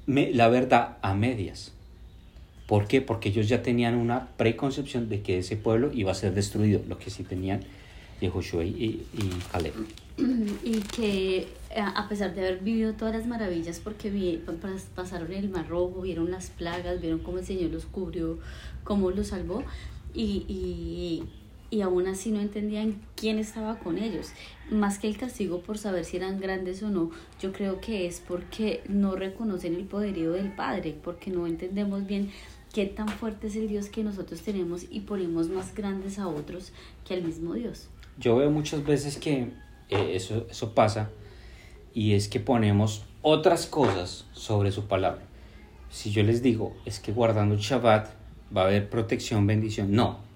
[0.05, 1.73] la verdad a medias.
[2.67, 3.01] ¿Por qué?
[3.01, 6.97] Porque ellos ya tenían una preconcepción de que ese pueblo iba a ser destruido, lo
[6.97, 7.61] que sí tenían
[8.27, 9.73] Josué y, y Caleb.
[10.63, 11.47] Y que eh,
[11.79, 14.41] a pesar de haber vivido todas las maravillas, porque
[14.95, 18.39] pasaron el mar rojo, vieron las plagas, vieron cómo el Señor los cubrió,
[18.83, 19.63] cómo los salvó,
[20.15, 21.23] y, y,
[21.69, 24.31] y aún así no entendían quién estaba con ellos.
[24.69, 28.21] Más que el castigo por saber si eran grandes o no, yo creo que es
[28.25, 32.31] porque no reconocen el poderío del Padre, porque no entendemos bien
[32.73, 36.71] qué tan fuerte es el Dios que nosotros tenemos y ponemos más grandes a otros
[37.05, 37.87] que al mismo Dios.
[38.19, 39.51] Yo veo muchas veces que
[39.89, 41.09] eh, eso, eso pasa
[41.93, 45.23] y es que ponemos otras cosas sobre su palabra.
[45.89, 48.09] Si yo les digo, es que guardando el Shabbat
[48.55, 50.26] va a haber protección, bendición, no.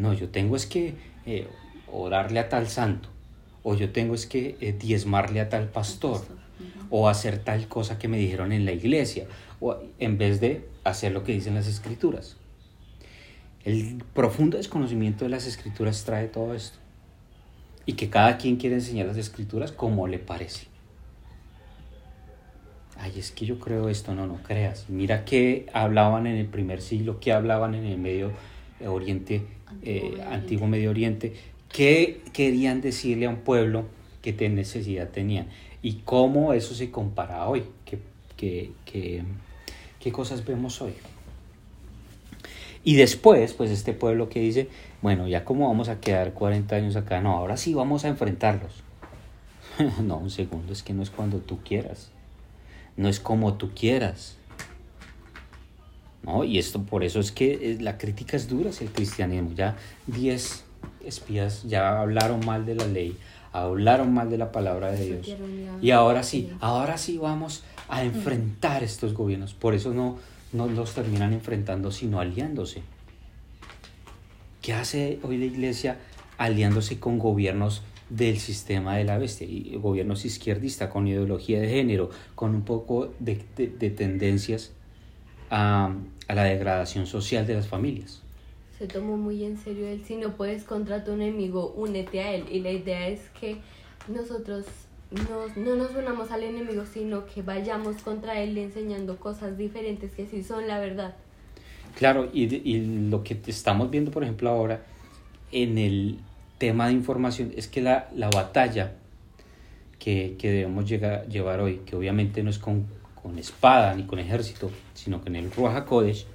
[0.00, 0.94] No, yo tengo es que
[1.26, 1.46] eh,
[1.86, 3.10] orarle a tal santo,
[3.62, 6.22] o yo tengo es que eh, diezmarle a tal pastor,
[6.88, 9.26] o hacer tal cosa que me dijeron en la iglesia,
[9.60, 12.38] o en vez de hacer lo que dicen las escrituras.
[13.62, 16.78] El profundo desconocimiento de las escrituras trae todo esto.
[17.84, 20.68] Y que cada quien quiere enseñar las escrituras como le parece.
[22.96, 24.86] Ay, es que yo creo esto, no, no creas.
[24.88, 28.32] Mira qué hablaban en el primer siglo, qué hablaban en el Medio
[28.86, 29.42] Oriente,
[29.82, 31.34] eh, Antiguo, Medio Oriente,
[31.68, 33.86] qué querían decirle a un pueblo
[34.22, 35.48] que necesidad tenían
[35.82, 40.92] y cómo eso se compara hoy, qué, qué cosas vemos hoy.
[42.82, 44.68] Y después, pues este pueblo que dice,
[45.02, 48.82] bueno, ya como vamos a quedar 40 años acá, no, ahora sí vamos a enfrentarlos.
[50.02, 52.10] no, un segundo, es que no es cuando tú quieras,
[52.96, 54.36] no es como tú quieras.
[56.22, 56.44] ¿No?
[56.44, 59.52] Y esto por eso es que eh, la crítica es dura hacia el cristianismo.
[59.54, 60.64] Ya 10
[61.04, 63.16] espías ya hablaron mal de la ley,
[63.52, 65.36] hablaron mal de la palabra de Dios.
[65.80, 69.54] Y ahora sí, ahora sí vamos a enfrentar estos gobiernos.
[69.54, 70.18] Por eso no,
[70.52, 72.82] no los terminan enfrentando, sino aliándose.
[74.62, 75.98] ¿Qué hace hoy la iglesia
[76.36, 79.46] aliándose con gobiernos del sistema de la bestia?
[79.46, 84.72] Y gobiernos izquierdistas, con ideología de género, con un poco de, tendencias
[85.50, 85.92] a,
[86.28, 88.22] a, la degradación social de las familias.
[88.78, 92.44] Se tomó muy en serio él, si no puedes contra tu enemigo, únete a él.
[92.50, 93.58] Y la idea es que
[94.08, 94.64] nosotros
[95.10, 100.26] no, no nos unamos al enemigo, sino que vayamos contra él enseñando cosas diferentes que
[100.26, 101.14] sí son la verdad.
[101.96, 104.82] Claro, y, y lo que estamos viendo, por ejemplo, ahora
[105.52, 106.18] en el
[106.58, 108.92] tema de información es que la, la batalla
[109.98, 112.86] que, que debemos llegar, llevar hoy, que obviamente no es con,
[113.22, 116.26] con espada ni con ejército, sino que en el Ruach HaKodesh,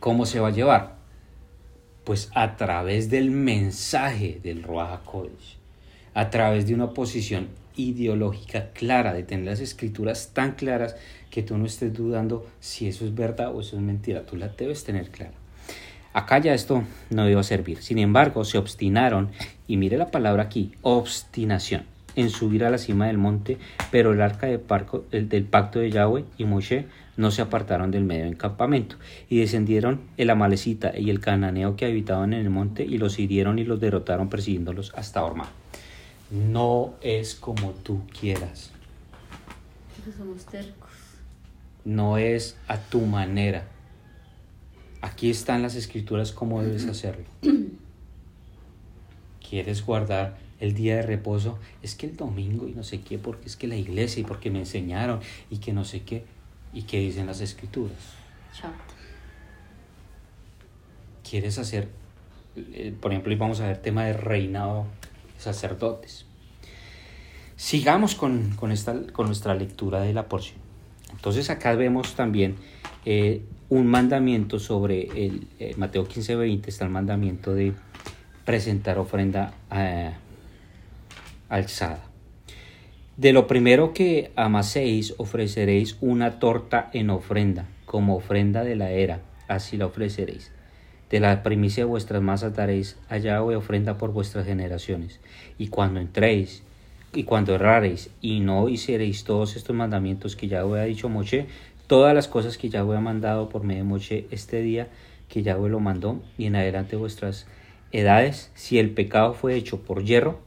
[0.00, 0.96] ¿cómo se va a llevar?
[2.04, 5.64] Pues a través del mensaje del Ruach HaKodesh
[6.14, 10.96] a través de una posición ideológica clara, de tener las escrituras tan claras
[11.30, 14.48] que tú no estés dudando si eso es verdad o eso es mentira, tú la
[14.48, 15.34] debes tener clara.
[16.12, 17.82] Acá ya esto no iba a servir.
[17.82, 19.32] Sin embargo, se obstinaron,
[19.66, 21.84] y mire la palabra aquí, obstinación,
[22.16, 23.58] en subir a la cima del monte,
[23.90, 28.24] pero el arca del, del pacto de Yahweh y Moshe no se apartaron del medio
[28.24, 28.96] del campamento,
[29.28, 33.58] y descendieron el amalecita y el cananeo que habitaban en el monte, y los hirieron
[33.58, 35.48] y los derrotaron persiguiéndolos hasta Orma
[36.34, 38.70] no es como tú quieras.
[40.16, 40.90] somos tercos.
[41.84, 43.68] No es a tu manera.
[45.00, 47.24] Aquí están las escrituras cómo debes hacerlo.
[49.48, 51.58] ¿Quieres guardar el día de reposo?
[51.82, 54.50] Es que el domingo y no sé qué, porque es que la iglesia y porque
[54.50, 56.24] me enseñaron y que no sé qué.
[56.72, 57.96] ¿Y qué dicen las escrituras?
[61.28, 61.88] ¿Quieres hacer,
[62.56, 64.86] eh, por ejemplo, y vamos a ver tema de reinado
[65.38, 66.26] sacerdotes.
[67.56, 70.58] Sigamos con, esta, con nuestra lectura de la porción.
[71.12, 72.56] Entonces acá vemos también
[73.04, 77.72] eh, un mandamiento sobre el eh, Mateo 15, 20, está el mandamiento de
[78.44, 80.12] presentar ofrenda eh,
[81.48, 82.04] alzada.
[83.16, 89.20] De lo primero que amaséis ofreceréis una torta en ofrenda, como ofrenda de la era,
[89.46, 90.50] así la ofreceréis.
[91.10, 95.20] De la primicia de vuestras masas daréis allá o ofrenda por vuestras generaciones.
[95.58, 96.64] Y cuando entréis,
[97.14, 101.46] y cuando errareis y no hiciereis todos estos mandamientos que Yahweh ha dicho Moche,
[101.86, 104.88] todas las cosas que Yahweh ha mandado por medio de Moche este día
[105.28, 107.46] que Yahweh lo mandó y en adelante vuestras
[107.92, 110.40] edades, si el pecado fue hecho por hierro,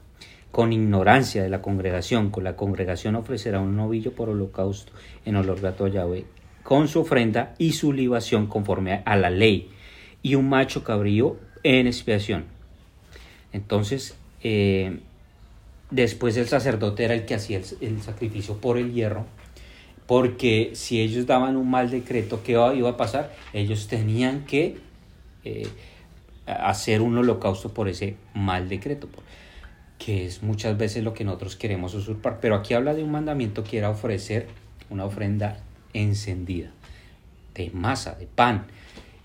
[0.51, 4.91] con ignorancia de la congregación, con la congregación ofrecerá un novillo por holocausto
[5.25, 6.25] en olor grato a Yahweh,
[6.63, 9.69] con su ofrenda y su libación conforme a la ley,
[10.21, 12.45] y un macho cabrío en expiación.
[13.53, 14.99] Entonces, eh,
[15.91, 19.25] después el sacerdote era el que hacía el, sacrificio por el hierro,
[20.05, 23.33] porque si ellos daban un mal decreto, ¿qué iba a pasar?
[23.53, 24.77] Ellos tenían que
[25.43, 25.67] eh,
[26.45, 29.07] hacer un holocausto por ese mal decreto,
[29.97, 32.39] que es muchas veces lo que nosotros queremos usurpar.
[32.39, 34.47] Pero aquí habla de un mandamiento que era ofrecer
[34.89, 35.60] una ofrenda
[35.93, 36.69] encendida,
[37.53, 38.67] de masa, de pan.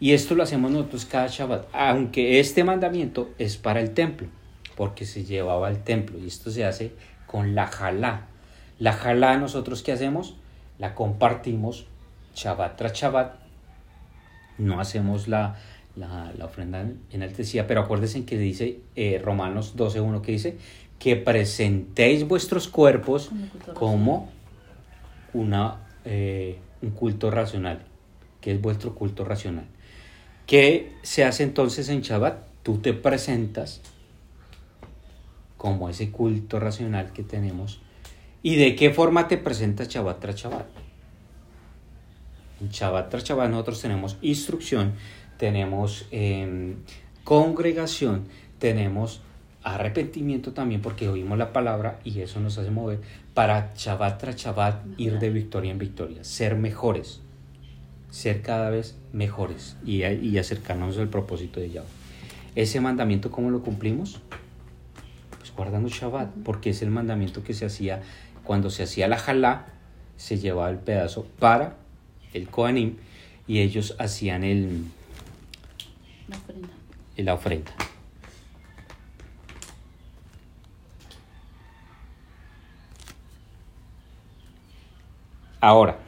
[0.00, 4.28] Y esto lo hacemos nosotros cada Shabbat, aunque este mandamiento es para el templo,
[4.76, 6.18] porque se llevaba al templo.
[6.18, 6.92] Y esto se hace
[7.26, 8.26] con la jalá.
[8.78, 10.36] La jalá nosotros qué hacemos?
[10.78, 11.86] La compartimos
[12.34, 13.34] Shabbat tras Shabbat.
[14.58, 15.56] No hacemos la,
[15.96, 20.56] la, la ofrenda enaltecida, pero acuérdense que dice eh, Romanos 12.1 que dice
[20.98, 23.30] que presentéis vuestros cuerpos
[23.74, 24.30] como
[25.32, 27.82] una, eh, un culto racional,
[28.40, 29.66] que es vuestro culto racional.
[30.46, 32.46] ¿Qué se hace entonces en Shabbat?
[32.62, 33.80] Tú te presentas
[35.56, 37.80] como ese culto racional que tenemos.
[38.42, 40.66] ¿Y de qué forma te presentas Shabbat tras Shabbat?
[42.60, 44.92] En Shabbat tras Shabbat nosotros tenemos instrucción,
[45.42, 46.76] tenemos em,
[47.24, 48.26] congregación,
[48.60, 49.22] tenemos
[49.64, 53.00] arrepentimiento también porque oímos la palabra y eso nos hace mover
[53.34, 57.22] para Shabbat tras Shabbat ir de victoria en victoria, ser mejores,
[58.08, 61.88] ser cada vez mejores y, y acercarnos al propósito de Yahweh.
[62.54, 64.20] Ese mandamiento, ¿cómo lo cumplimos?
[65.40, 68.00] Pues guardando Shabbat, porque es el mandamiento que se hacía
[68.44, 69.66] cuando se hacía la jalá,
[70.16, 71.78] se llevaba el pedazo para
[72.32, 72.94] el Kohanim
[73.48, 74.84] y ellos hacían el,
[76.32, 76.68] la ofrenda.
[77.16, 77.72] La ofrenda.
[85.60, 85.98] Ahora,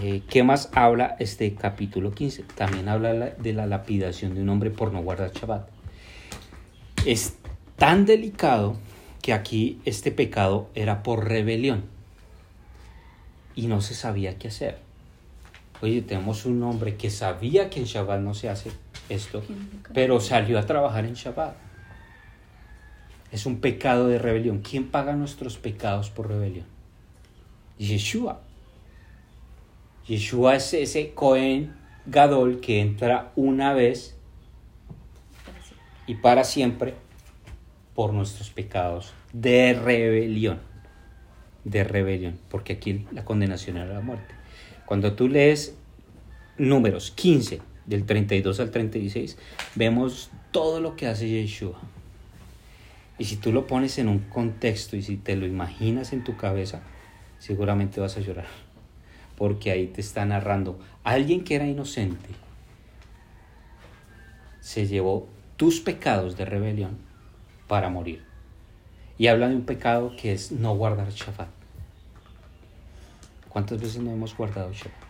[0.00, 2.44] eh, ¿qué más habla este capítulo 15?
[2.54, 5.68] También habla de la lapidación de un hombre por no guardar Shabbat.
[7.04, 7.34] Es
[7.76, 8.76] tan delicado
[9.22, 11.84] que aquí este pecado era por rebelión
[13.56, 14.78] y no se sabía qué hacer.
[15.82, 18.70] Oye, tenemos un hombre que sabía que en Shabbat no se hace
[19.08, 19.42] esto,
[19.94, 21.56] pero salió a trabajar en Shabbat.
[23.32, 24.60] Es un pecado de rebelión.
[24.60, 26.66] ¿Quién paga nuestros pecados por rebelión?
[27.78, 28.40] Yeshua.
[30.06, 31.74] Yeshua es ese Cohen
[32.06, 34.16] Gadol que entra una vez
[36.06, 36.94] y para siempre
[37.94, 40.60] por nuestros pecados de rebelión.
[41.64, 44.34] De rebelión, porque aquí la condenación era la muerte.
[44.84, 45.76] Cuando tú lees
[46.58, 49.38] números 15, del 32 al 36,
[49.74, 51.80] vemos todo lo que hace Yeshua.
[53.18, 56.36] Y si tú lo pones en un contexto y si te lo imaginas en tu
[56.36, 56.82] cabeza,
[57.38, 58.46] seguramente vas a llorar
[59.36, 62.30] porque ahí te está narrando alguien que era inocente
[64.60, 66.98] se llevó tus pecados de rebelión
[67.68, 68.24] para morir.
[69.16, 71.48] Y habla de un pecado que es no guardar Shabbat.
[73.48, 75.05] ¿Cuántas veces no hemos guardado Shabbat?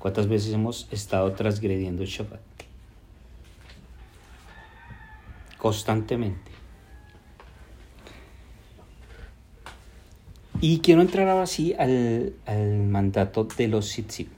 [0.00, 2.40] ¿Cuántas veces hemos estado transgrediendo Shabbat?
[5.58, 6.50] Constantemente.
[10.62, 12.32] Y quiero entrar ahora sí al,
[12.88, 14.30] mandato de los tzitzit,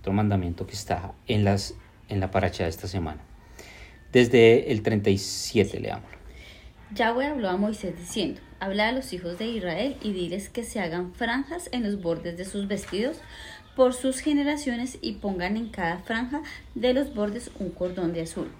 [0.00, 1.74] otro mandamiento que está en, las,
[2.08, 3.20] en la paracha de esta semana.
[4.12, 6.18] Desde el 37 leámoslo.
[6.92, 10.80] Yahweh habló a Moisés diciendo, habla a los hijos de Israel y diles que se
[10.80, 13.18] hagan franjas en los bordes de sus vestidos
[13.76, 16.42] por sus generaciones y pongan en cada franja
[16.74, 18.50] de los bordes un cordón de azul.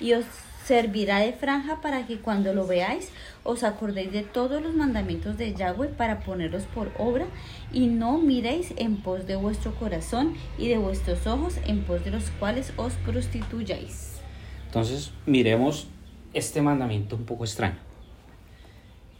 [0.00, 0.24] Y os
[0.66, 3.08] servirá de franja para que cuando lo veáis
[3.42, 7.26] os acordéis de todos los mandamientos de Yahweh para ponerlos por obra
[7.72, 12.12] y no miréis en pos de vuestro corazón y de vuestros ojos en pos de
[12.12, 14.20] los cuales os prostituyáis.
[14.66, 15.88] Entonces miremos
[16.32, 17.78] este mandamiento un poco extraño.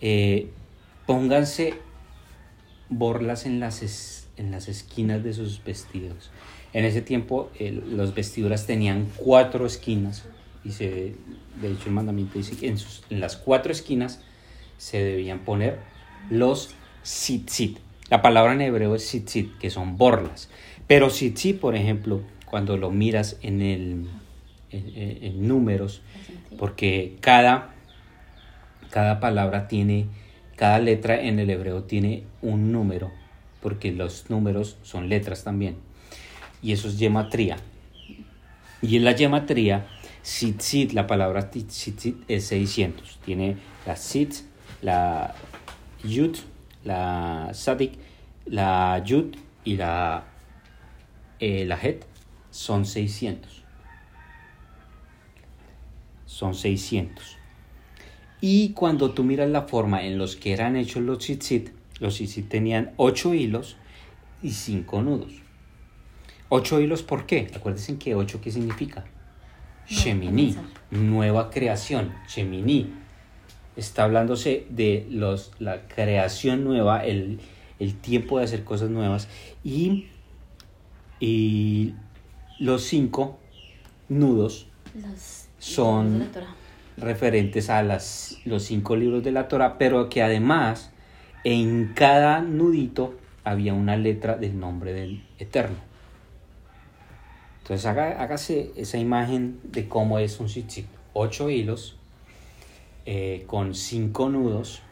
[0.01, 0.51] Eh,
[1.07, 1.75] pónganse
[2.89, 6.31] borlas en las, en las esquinas de sus vestidos.
[6.73, 10.25] En ese tiempo las vestiduras tenían cuatro esquinas
[10.65, 11.15] y se,
[11.61, 14.21] de hecho el mandamiento dice que en, sus, en las cuatro esquinas
[14.79, 15.79] se debían poner
[16.31, 17.79] los tzitzit.
[18.09, 20.49] La palabra en hebreo es tzitzit, que son borlas.
[20.87, 24.07] Pero tzitzit, por ejemplo, cuando lo miras en, el,
[24.71, 26.03] en, números,
[26.59, 27.75] porque cada,
[28.91, 30.07] cada palabra tiene
[30.61, 33.11] cada letra en el hebreo tiene un número,
[33.61, 35.77] porque los números son letras también.
[36.63, 37.57] Y eso es gematría.
[38.83, 39.87] Y en la gematría,
[40.23, 43.19] tzitzit, la palabra tzitzit es 600.
[43.25, 43.57] Tiene
[43.87, 44.35] la tzit,
[44.83, 45.35] la
[46.03, 46.37] yud,
[46.85, 47.93] la sadik,
[48.47, 50.25] la yud y la,
[51.39, 52.05] eh, la het
[52.51, 53.63] son 600.
[56.27, 57.37] Son 600.
[58.41, 62.49] Y cuando tú miras la forma en los que eran hechos los tzitzit, los tzitzit
[62.49, 63.77] tenían 8 hilos
[64.43, 65.33] y 5 nudos.
[66.49, 67.49] 8 hilos, ¿por qué?
[67.55, 69.05] Acuérdense que 8, ¿qué significa?
[69.89, 70.57] Shemini,
[70.91, 72.93] nueva creación, Shemini.
[73.77, 77.41] Está hablándose de los, la creación nueva, el,
[77.79, 79.29] el tiempo de hacer cosas nuevas.
[79.65, 80.07] Y,
[81.21, 81.95] y
[82.59, 83.39] los cinco
[84.09, 84.67] nudos
[85.59, 86.29] Son-
[86.97, 90.91] referentes a las, los cinco libros de la Torah, pero que además
[91.45, 93.15] en cada nudito
[93.45, 95.77] había una letra del nombre del Eterno.
[97.63, 100.87] Entonces haga- hágase esa imagen de cómo es un tzitzit.
[101.13, 101.97] Ocho hilos
[103.07, 104.83] eh, con cinco nudos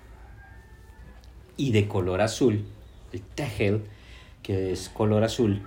[1.57, 2.65] y de color azul,
[3.13, 3.83] el tegel,
[4.43, 5.63] que es color azul,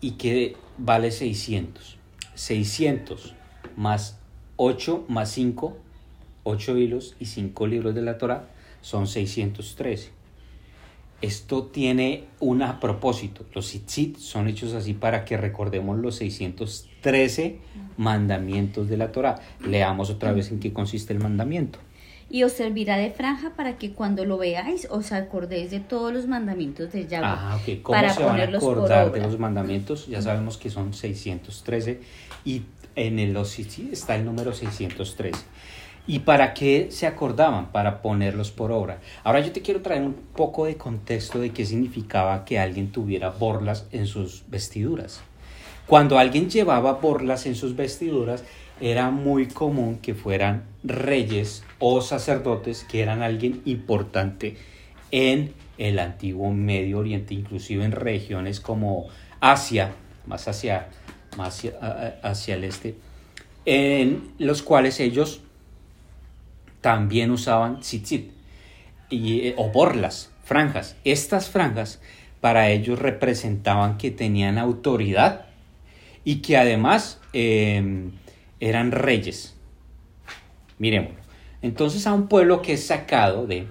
[0.00, 1.98] y que vale 600.
[2.34, 3.34] 600
[3.76, 4.18] más
[4.56, 5.76] 8 más 5,
[6.44, 8.48] 8 hilos y 5 libros de la Torah
[8.86, 10.10] son 613.
[11.20, 13.44] Esto tiene un a propósito.
[13.52, 17.58] Los tzitzit son hechos así para que recordemos los 613
[17.96, 19.40] mandamientos de la Torah.
[19.66, 21.80] Leamos otra vez en qué consiste el mandamiento.
[22.30, 26.28] Y os servirá de franja para que cuando lo veáis os acordéis de todos los
[26.28, 27.26] mandamientos de Yahweh.
[27.26, 27.82] Ah, ok.
[27.82, 30.06] ¿Cómo para se van a acordar de los mandamientos?
[30.06, 32.00] Ya sabemos que son 613
[32.44, 32.62] y
[32.94, 35.44] en el OCC está el número 613.
[36.06, 37.72] ¿Y para qué se acordaban?
[37.72, 39.00] Para ponerlos por obra.
[39.24, 43.30] Ahora yo te quiero traer un poco de contexto de qué significaba que alguien tuviera
[43.30, 45.22] borlas en sus vestiduras.
[45.86, 48.44] Cuando alguien llevaba borlas en sus vestiduras,
[48.80, 54.56] era muy común que fueran reyes o sacerdotes que eran alguien importante
[55.10, 59.06] en el antiguo Medio Oriente, inclusive en regiones como
[59.40, 59.92] Asia,
[60.26, 60.88] más hacia,
[61.36, 62.96] más hacia, hacia el este,
[63.64, 65.40] en los cuales ellos
[66.86, 68.30] también usaban tzitzit
[69.10, 70.94] y, eh, o borlas, franjas.
[71.02, 72.00] Estas franjas
[72.40, 75.46] para ellos representaban que tenían autoridad
[76.22, 78.12] y que además eh,
[78.60, 79.56] eran reyes.
[80.78, 81.18] Miremoslo.
[81.60, 83.66] Entonces a un pueblo que es sacado de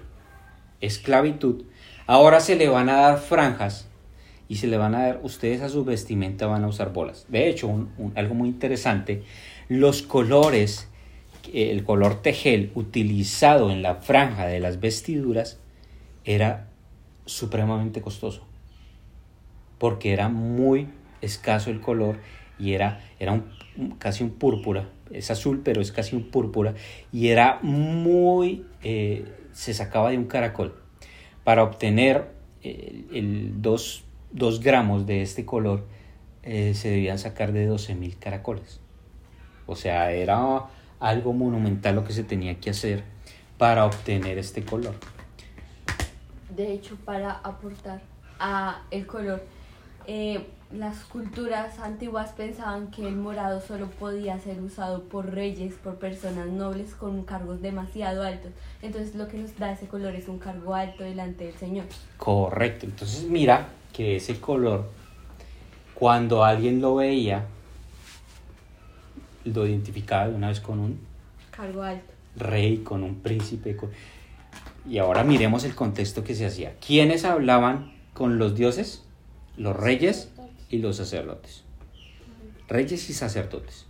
[0.81, 1.63] esclavitud,
[2.07, 3.87] ahora se le van a dar franjas
[4.49, 7.27] y se le van a dar, ustedes a su vestimenta van a usar bolas.
[7.29, 9.23] De hecho, algo muy interesante,
[9.69, 10.89] los colores,
[11.53, 15.59] el color tejel utilizado en la franja de las vestiduras
[16.23, 16.67] era
[17.25, 18.45] supremamente costoso
[19.77, 20.87] porque era muy
[21.21, 22.17] escaso el color
[22.57, 26.73] y era, era un, casi un púrpura, es azul pero es casi un púrpura
[27.11, 30.75] y era muy, eh, se sacaba de un caracol.
[31.43, 32.29] Para obtener
[32.63, 34.03] eh, el 2
[34.61, 35.85] gramos de este color
[36.43, 38.79] eh, se debían sacar de 12 mil caracoles.
[39.67, 40.67] O sea, era
[40.99, 43.03] algo monumental lo que se tenía que hacer
[43.57, 44.95] para obtener este color.
[46.55, 48.01] De hecho, para aportar
[48.39, 49.43] a el color,
[50.07, 55.95] eh, las culturas antiguas pensaban que el morado solo podía ser usado por reyes, por
[55.95, 58.51] personas nobles con cargos demasiado altos.
[58.81, 61.85] Entonces lo que nos da ese color es un cargo alto delante del Señor.
[62.17, 62.85] Correcto.
[62.85, 64.89] Entonces mira que ese color,
[65.93, 67.45] cuando alguien lo veía,
[69.45, 70.99] lo identificaba de una vez con un
[71.51, 72.11] Cargo alto.
[72.35, 73.75] rey, con un príncipe.
[73.75, 73.91] con-
[74.89, 76.75] Y ahora miremos el contexto que se hacía.
[76.85, 79.03] ¿Quiénes hablaban con los dioses?
[79.57, 80.29] Los reyes
[80.69, 81.63] y los sacerdotes.
[82.67, 83.85] Reyes y sacerdotes.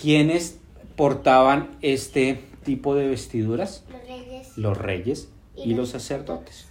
[0.00, 0.58] ¿Quiénes
[0.96, 3.84] portaban este tipo de vestiduras?
[3.90, 4.58] Los reyes.
[4.58, 6.66] los reyes y los sacerdotes.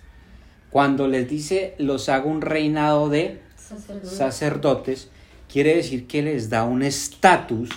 [0.70, 4.16] Cuando les dice los hago un reinado de Sacerdote.
[4.16, 5.10] sacerdotes,
[5.52, 7.70] quiere decir que les da un estatus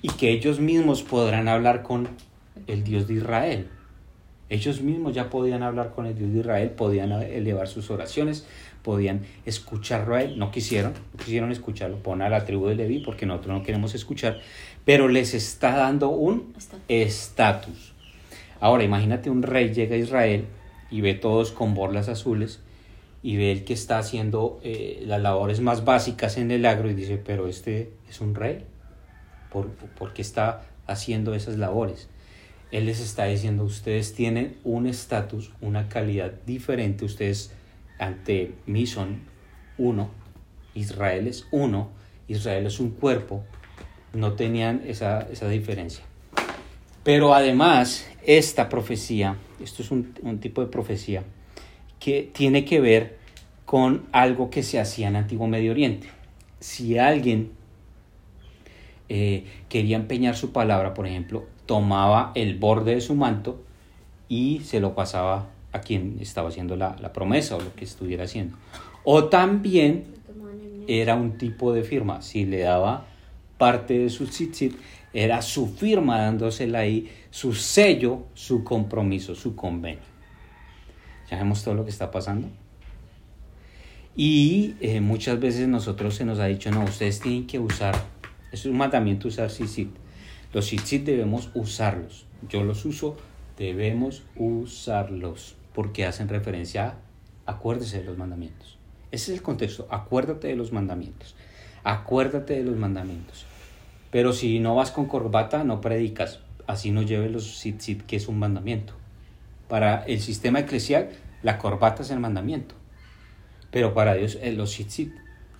[0.00, 2.08] y que ellos mismos podrán hablar con
[2.66, 3.68] el Dios de Israel.
[4.48, 8.46] Ellos mismos ya podían hablar con el Dios de Israel, podían elevar sus oraciones,
[8.82, 10.38] podían escucharlo a él.
[10.38, 11.96] No quisieron, no quisieron escucharlo.
[11.98, 14.38] Pon a la tribu de Leví porque nosotros no queremos escuchar,
[14.84, 16.54] pero les está dando un
[16.88, 17.94] Estatus.
[18.60, 20.44] Ahora, imagínate un rey llega a Israel
[20.90, 22.60] y ve todos con borlas azules
[23.24, 26.94] y ve el que está haciendo eh, las labores más básicas en el agro y
[26.94, 28.66] dice, pero este es un rey,
[29.50, 32.10] ¿por, por qué está haciendo esas labores?
[32.70, 37.50] Él les está diciendo, ustedes tienen un estatus, una calidad diferente, ustedes
[37.98, 39.22] ante mí son
[39.78, 40.10] uno,
[40.74, 41.92] Israel es uno,
[42.28, 43.42] Israel es un cuerpo,
[44.12, 46.04] no tenían esa, esa diferencia.
[47.02, 51.22] Pero además, esta profecía, esto es un, un, tipo de profecía,
[52.04, 53.16] que tiene que ver
[53.64, 56.06] con algo que se hacía en Antiguo Medio Oriente.
[56.60, 57.52] Si alguien
[59.08, 63.64] eh, quería empeñar su palabra, por ejemplo, tomaba el borde de su manto
[64.28, 68.24] y se lo pasaba a quien estaba haciendo la, la promesa o lo que estuviera
[68.24, 68.58] haciendo.
[69.02, 70.04] O también
[70.86, 73.06] era un tipo de firma, si le daba
[73.56, 74.76] parte de su tzitzit,
[75.14, 80.13] era su firma dándosela ahí, su sello, su compromiso, su convenio.
[81.34, 82.46] ¿Ya vemos todo lo que está pasando?
[84.14, 87.96] Y eh, muchas veces nosotros se nos ha dicho, no, ustedes tienen que usar,
[88.52, 89.90] es un mandamiento usar tzitzit.
[90.52, 92.26] Los tzitzit debemos usarlos.
[92.48, 93.16] Yo los uso,
[93.58, 96.86] debemos usarlos, porque hacen referencia
[97.46, 98.78] a, acuérdese de los mandamientos.
[99.10, 101.34] Ese es el contexto, acuérdate de los mandamientos.
[101.82, 103.44] Acuérdate de los mandamientos.
[104.12, 106.38] Pero si no vas con corbata, no predicas.
[106.68, 108.94] Así no lleves los tzitzit, que es un mandamiento.
[109.68, 111.08] Para el sistema eclesial,
[111.44, 112.74] la corbata es el mandamiento.
[113.70, 115.12] Pero para Dios, eh, los tzitzit,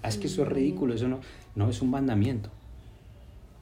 [0.03, 1.21] ah, es que eso es ridículo, eso no,
[1.55, 2.51] no es un mandamiento.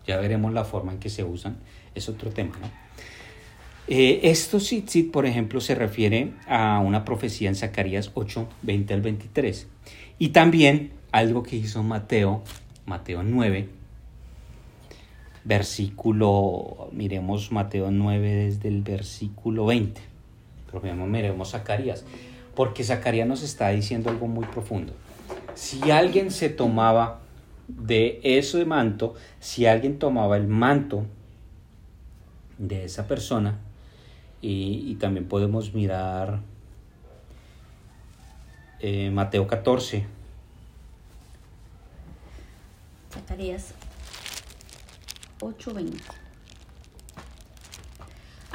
[0.07, 1.57] Ya veremos la forma en que se usan,
[1.95, 2.71] es otro tema, ¿no?
[3.89, 9.03] Eh, estos tzitzit, por ejemplo, se refiere a una profecía en Zacarías 8, 20 al
[9.03, 9.67] 23.
[10.21, 12.45] Y también algo que hizo Mateo,
[12.87, 13.69] Mateo 9,
[15.45, 20.12] versículo, miremos Mateo 9 desde el versículo 20.
[20.73, 22.05] Pero miremos Zacarías,
[22.55, 24.95] porque Zacarías nos está diciendo algo muy profundo.
[25.55, 27.21] Si alguien se tomaba
[27.69, 31.05] de eso de manto, si alguien tomaba el manto
[32.59, 33.59] de esa persona,
[34.41, 36.41] y, y también podemos mirar
[38.81, 40.05] eh, Mateo 14.
[43.13, 43.75] Zacarías
[45.41, 46.22] 8:20.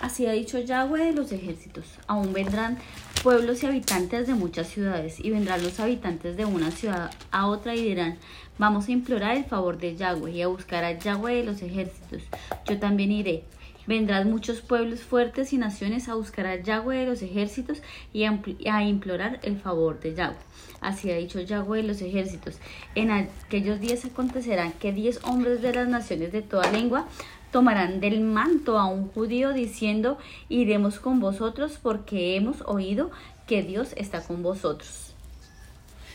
[0.02, 1.86] Así ha dicho Yahweh de los ejércitos.
[2.08, 2.78] Aún vendrán
[3.24, 7.76] pueblos y habitantes de muchas ciudades, y vendrán los habitantes de una ciudad a otra
[7.76, 8.18] y dirán,
[8.58, 12.22] vamos a implorar el favor de Yahweh y a buscar a Yahweh de los ejércitos.
[12.68, 13.44] Yo también iré.
[13.88, 17.82] Vendrán muchos pueblos fuertes y naciones a buscar a Yahweh de los ejércitos
[18.12, 20.36] y a, implorar el favor de Yahweh.
[20.82, 22.60] Así ha dicho Yahweh de los ejércitos.
[22.96, 27.08] En aquellos días acontecerán que diez hombres de las naciones de toda lengua
[27.52, 30.18] tomarán del manto a un judío diciendo,
[30.50, 33.12] iremos con vosotros porque hemos oído
[33.48, 35.14] que Dios está con vosotros.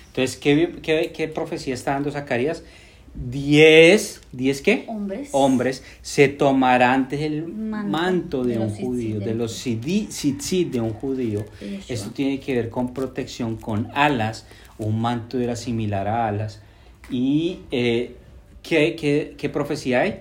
[0.09, 2.63] Entonces, ¿qué, qué, qué profecía está dando Zacarías?
[3.15, 4.85] Diez, ¿diez qué?
[4.87, 5.29] Hombres.
[5.33, 10.95] Hombres se tomarán del Manto manto de, de un judío, de los tzitzit de un
[10.95, 11.45] judío.
[11.61, 11.95] Yeshua.
[11.95, 14.47] Esto tiene que ver con protección, con alas.
[14.79, 16.61] Un manto era similar a alas.
[17.11, 18.17] ¿Y eh,
[18.63, 20.21] ¿qué, qué, qué profecía hay?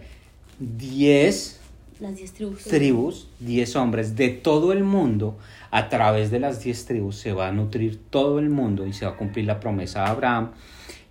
[0.64, 1.60] Diez
[2.00, 2.64] Las diez tribus.
[2.66, 5.36] tribus, 10 hombres de todo el mundo,
[5.72, 9.06] a través de las 10 tribus se va a nutrir todo el mundo y se
[9.06, 10.52] va a cumplir la promesa de Abraham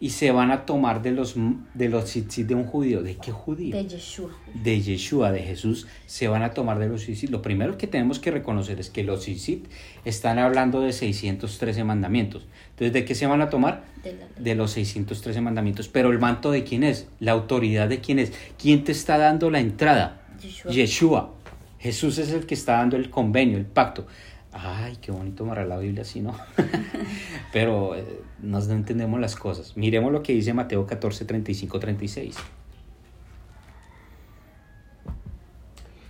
[0.01, 1.34] y se van a tomar de los
[1.74, 3.03] de los tzitzit de un judío.
[3.03, 3.76] ¿De qué judío?
[3.76, 4.30] De Yeshua.
[4.55, 7.28] de Yeshua, de Jesús, se van a tomar de los tzitzit.
[7.28, 9.66] Lo primero que tenemos que reconocer es que los tzitzit
[10.07, 12.46] están hablando de 613 mandamientos.
[12.70, 13.84] Entonces, ¿de qué se van a tomar?
[14.03, 14.16] De.
[14.38, 15.88] De los 613 mandamientos.
[15.88, 17.07] Pero el manto de quién es?
[17.20, 18.32] La autoridad de quién es?
[18.59, 20.22] ¿Quién te está dando la entrada?
[20.40, 20.72] Yeshua.
[20.72, 21.34] Yeshua.
[21.80, 24.07] Jesús es el que está dando el convenio, el pacto.
[24.53, 26.34] Ay, qué bonito amarrar la Biblia así, ¿no?
[27.53, 29.76] Pero eh, nos no entendemos las cosas.
[29.76, 32.36] Miremos lo que dice Mateo 14, 35, 36.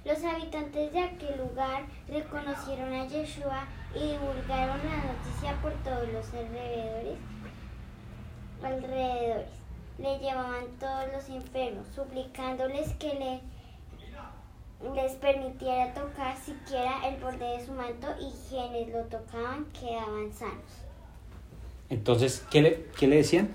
[0.07, 6.27] Los habitantes de aquel lugar reconocieron a Yeshua y divulgaron la noticia por todos los
[6.33, 7.19] alrededores.
[8.63, 9.49] alrededores.
[9.99, 13.41] Le llevaban todos los enfermos, suplicándoles que le,
[14.95, 20.65] les permitiera tocar siquiera el borde de su manto y quienes lo tocaban quedaban sanos.
[21.91, 23.49] Entonces, ¿qué le, qué le decían?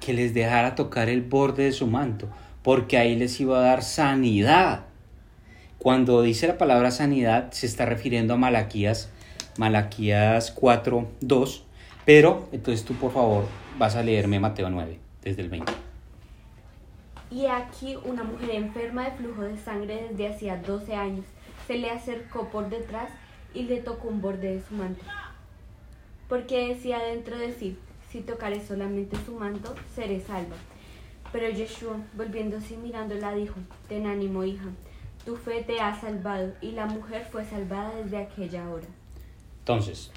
[0.00, 2.28] Que les dejara tocar el borde de su manto,
[2.62, 4.84] porque ahí les iba a dar sanidad.
[5.78, 9.10] Cuando dice la palabra sanidad, se está refiriendo a Malaquías,
[9.56, 11.64] Malaquías 4, 2.
[12.04, 13.44] Pero, entonces tú por favor
[13.78, 15.87] vas a leerme Mateo 9, desde el 20.
[17.30, 21.24] Y aquí una mujer enferma de flujo de sangre desde hacía 12 años
[21.68, 23.10] se le acercó por detrás
[23.54, 25.04] y le tocó un borde de su manto.
[26.28, 27.76] Porque decía dentro de sí,
[28.10, 30.56] si tocaré solamente su manto, seré salva.
[31.30, 33.56] Pero Yeshua, volviéndose y mirándola, dijo,
[33.86, 34.64] ten ánimo, hija,
[35.26, 36.54] tu fe te ha salvado.
[36.62, 38.86] Y la mujer fue salvada desde aquella hora.
[39.58, 40.10] Entonces,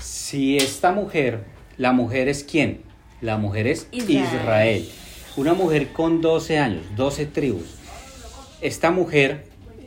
[0.00, 1.44] si esta mujer,
[1.76, 2.82] la mujer es quién?
[3.20, 4.24] La mujer es Israel.
[4.24, 4.88] Israel.
[5.36, 7.66] Una mujer con 12 años, 12 tribus.
[8.62, 9.44] Esta mujer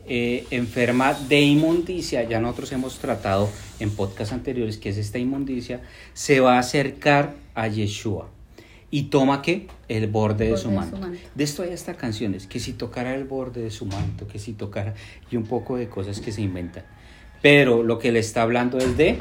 [0.08, 5.82] eh, enferma de inmundicia, ya nosotros hemos tratado en podcasts anteriores que es esta inmundicia,
[6.14, 8.30] se va a acercar a Yeshua
[8.91, 11.20] y toma que el borde, de, Borde su de su manto.
[11.36, 14.54] De esto hay hasta canciones, que si tocara el borde de su manto, que si
[14.54, 14.93] tocara,
[15.32, 16.84] y un poco de cosas que se inventan.
[17.41, 19.20] Pero lo que le está hablando es de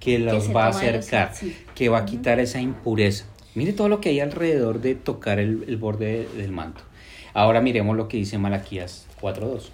[0.00, 1.56] que los va a los- acercar, sí.
[1.74, 3.26] que va a quitar esa impureza.
[3.54, 6.82] Mire todo lo que hay alrededor de tocar el, el borde del manto.
[7.34, 9.70] Ahora miremos lo que dice Malaquías 4.2.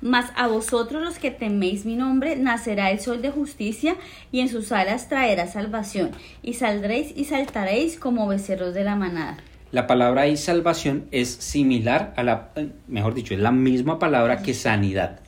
[0.00, 3.96] Mas a vosotros los que teméis mi nombre, nacerá el sol de justicia,
[4.30, 9.38] y en sus alas traerá salvación, y saldréis y saltaréis como becerros de la manada.
[9.72, 14.42] La palabra ahí salvación es similar a la, eh, mejor dicho, es la misma palabra
[14.42, 15.20] que sanidad.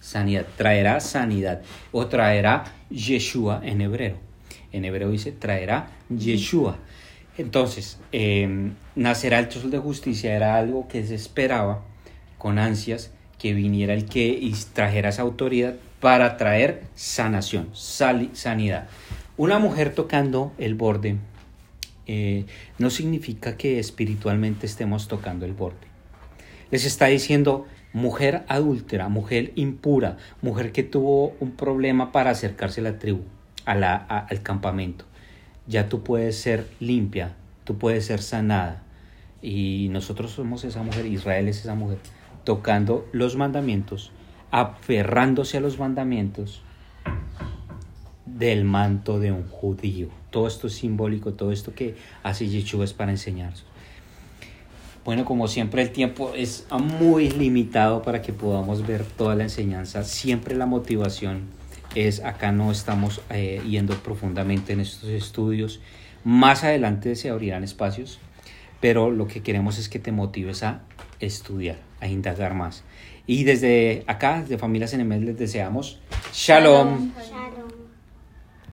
[0.00, 4.31] Sanidad, traerá sanidad o traerá Yeshua en hebreo.
[4.72, 6.78] En hebreo dice traerá Yeshua.
[7.38, 11.82] Entonces, eh, nacerá el sol de justicia, era algo que se esperaba
[12.38, 18.88] con ansias que viniera el que y trajera esa autoridad para traer sanación, sanidad.
[19.36, 21.16] Una mujer tocando el borde
[22.06, 22.44] eh,
[22.78, 25.86] no significa que espiritualmente estemos tocando el borde.
[26.70, 32.84] Les está diciendo mujer adúltera, mujer impura, mujer que tuvo un problema para acercarse a
[32.84, 33.22] la tribu,
[33.64, 35.04] a la, al campamento.
[35.66, 37.34] Ya tú puedes ser limpia,
[37.64, 38.82] tú puedes ser sanada.
[39.40, 41.98] Y nosotros somos esa mujer, Israel es esa mujer,
[42.44, 44.12] tocando los mandamientos,
[44.50, 46.62] aferrándose a los mandamientos
[48.26, 50.08] del manto de un judío.
[50.30, 53.66] Todo esto es simbólico, todo esto que hace Yeshua es para enseñarnos.
[55.04, 60.04] Bueno, como siempre el tiempo es muy limitado para que podamos ver toda la enseñanza.
[60.04, 61.48] Siempre la motivación
[61.94, 65.80] es, acá no estamos eh, yendo profundamente en estos estudios.
[66.24, 68.18] Más adelante se abrirán espacios,
[68.80, 70.82] pero lo que queremos es que te motives a
[71.20, 72.84] estudiar, a indagar más.
[73.26, 76.00] Y desde acá, desde Familias NMS, les deseamos.
[76.32, 77.12] Shalom.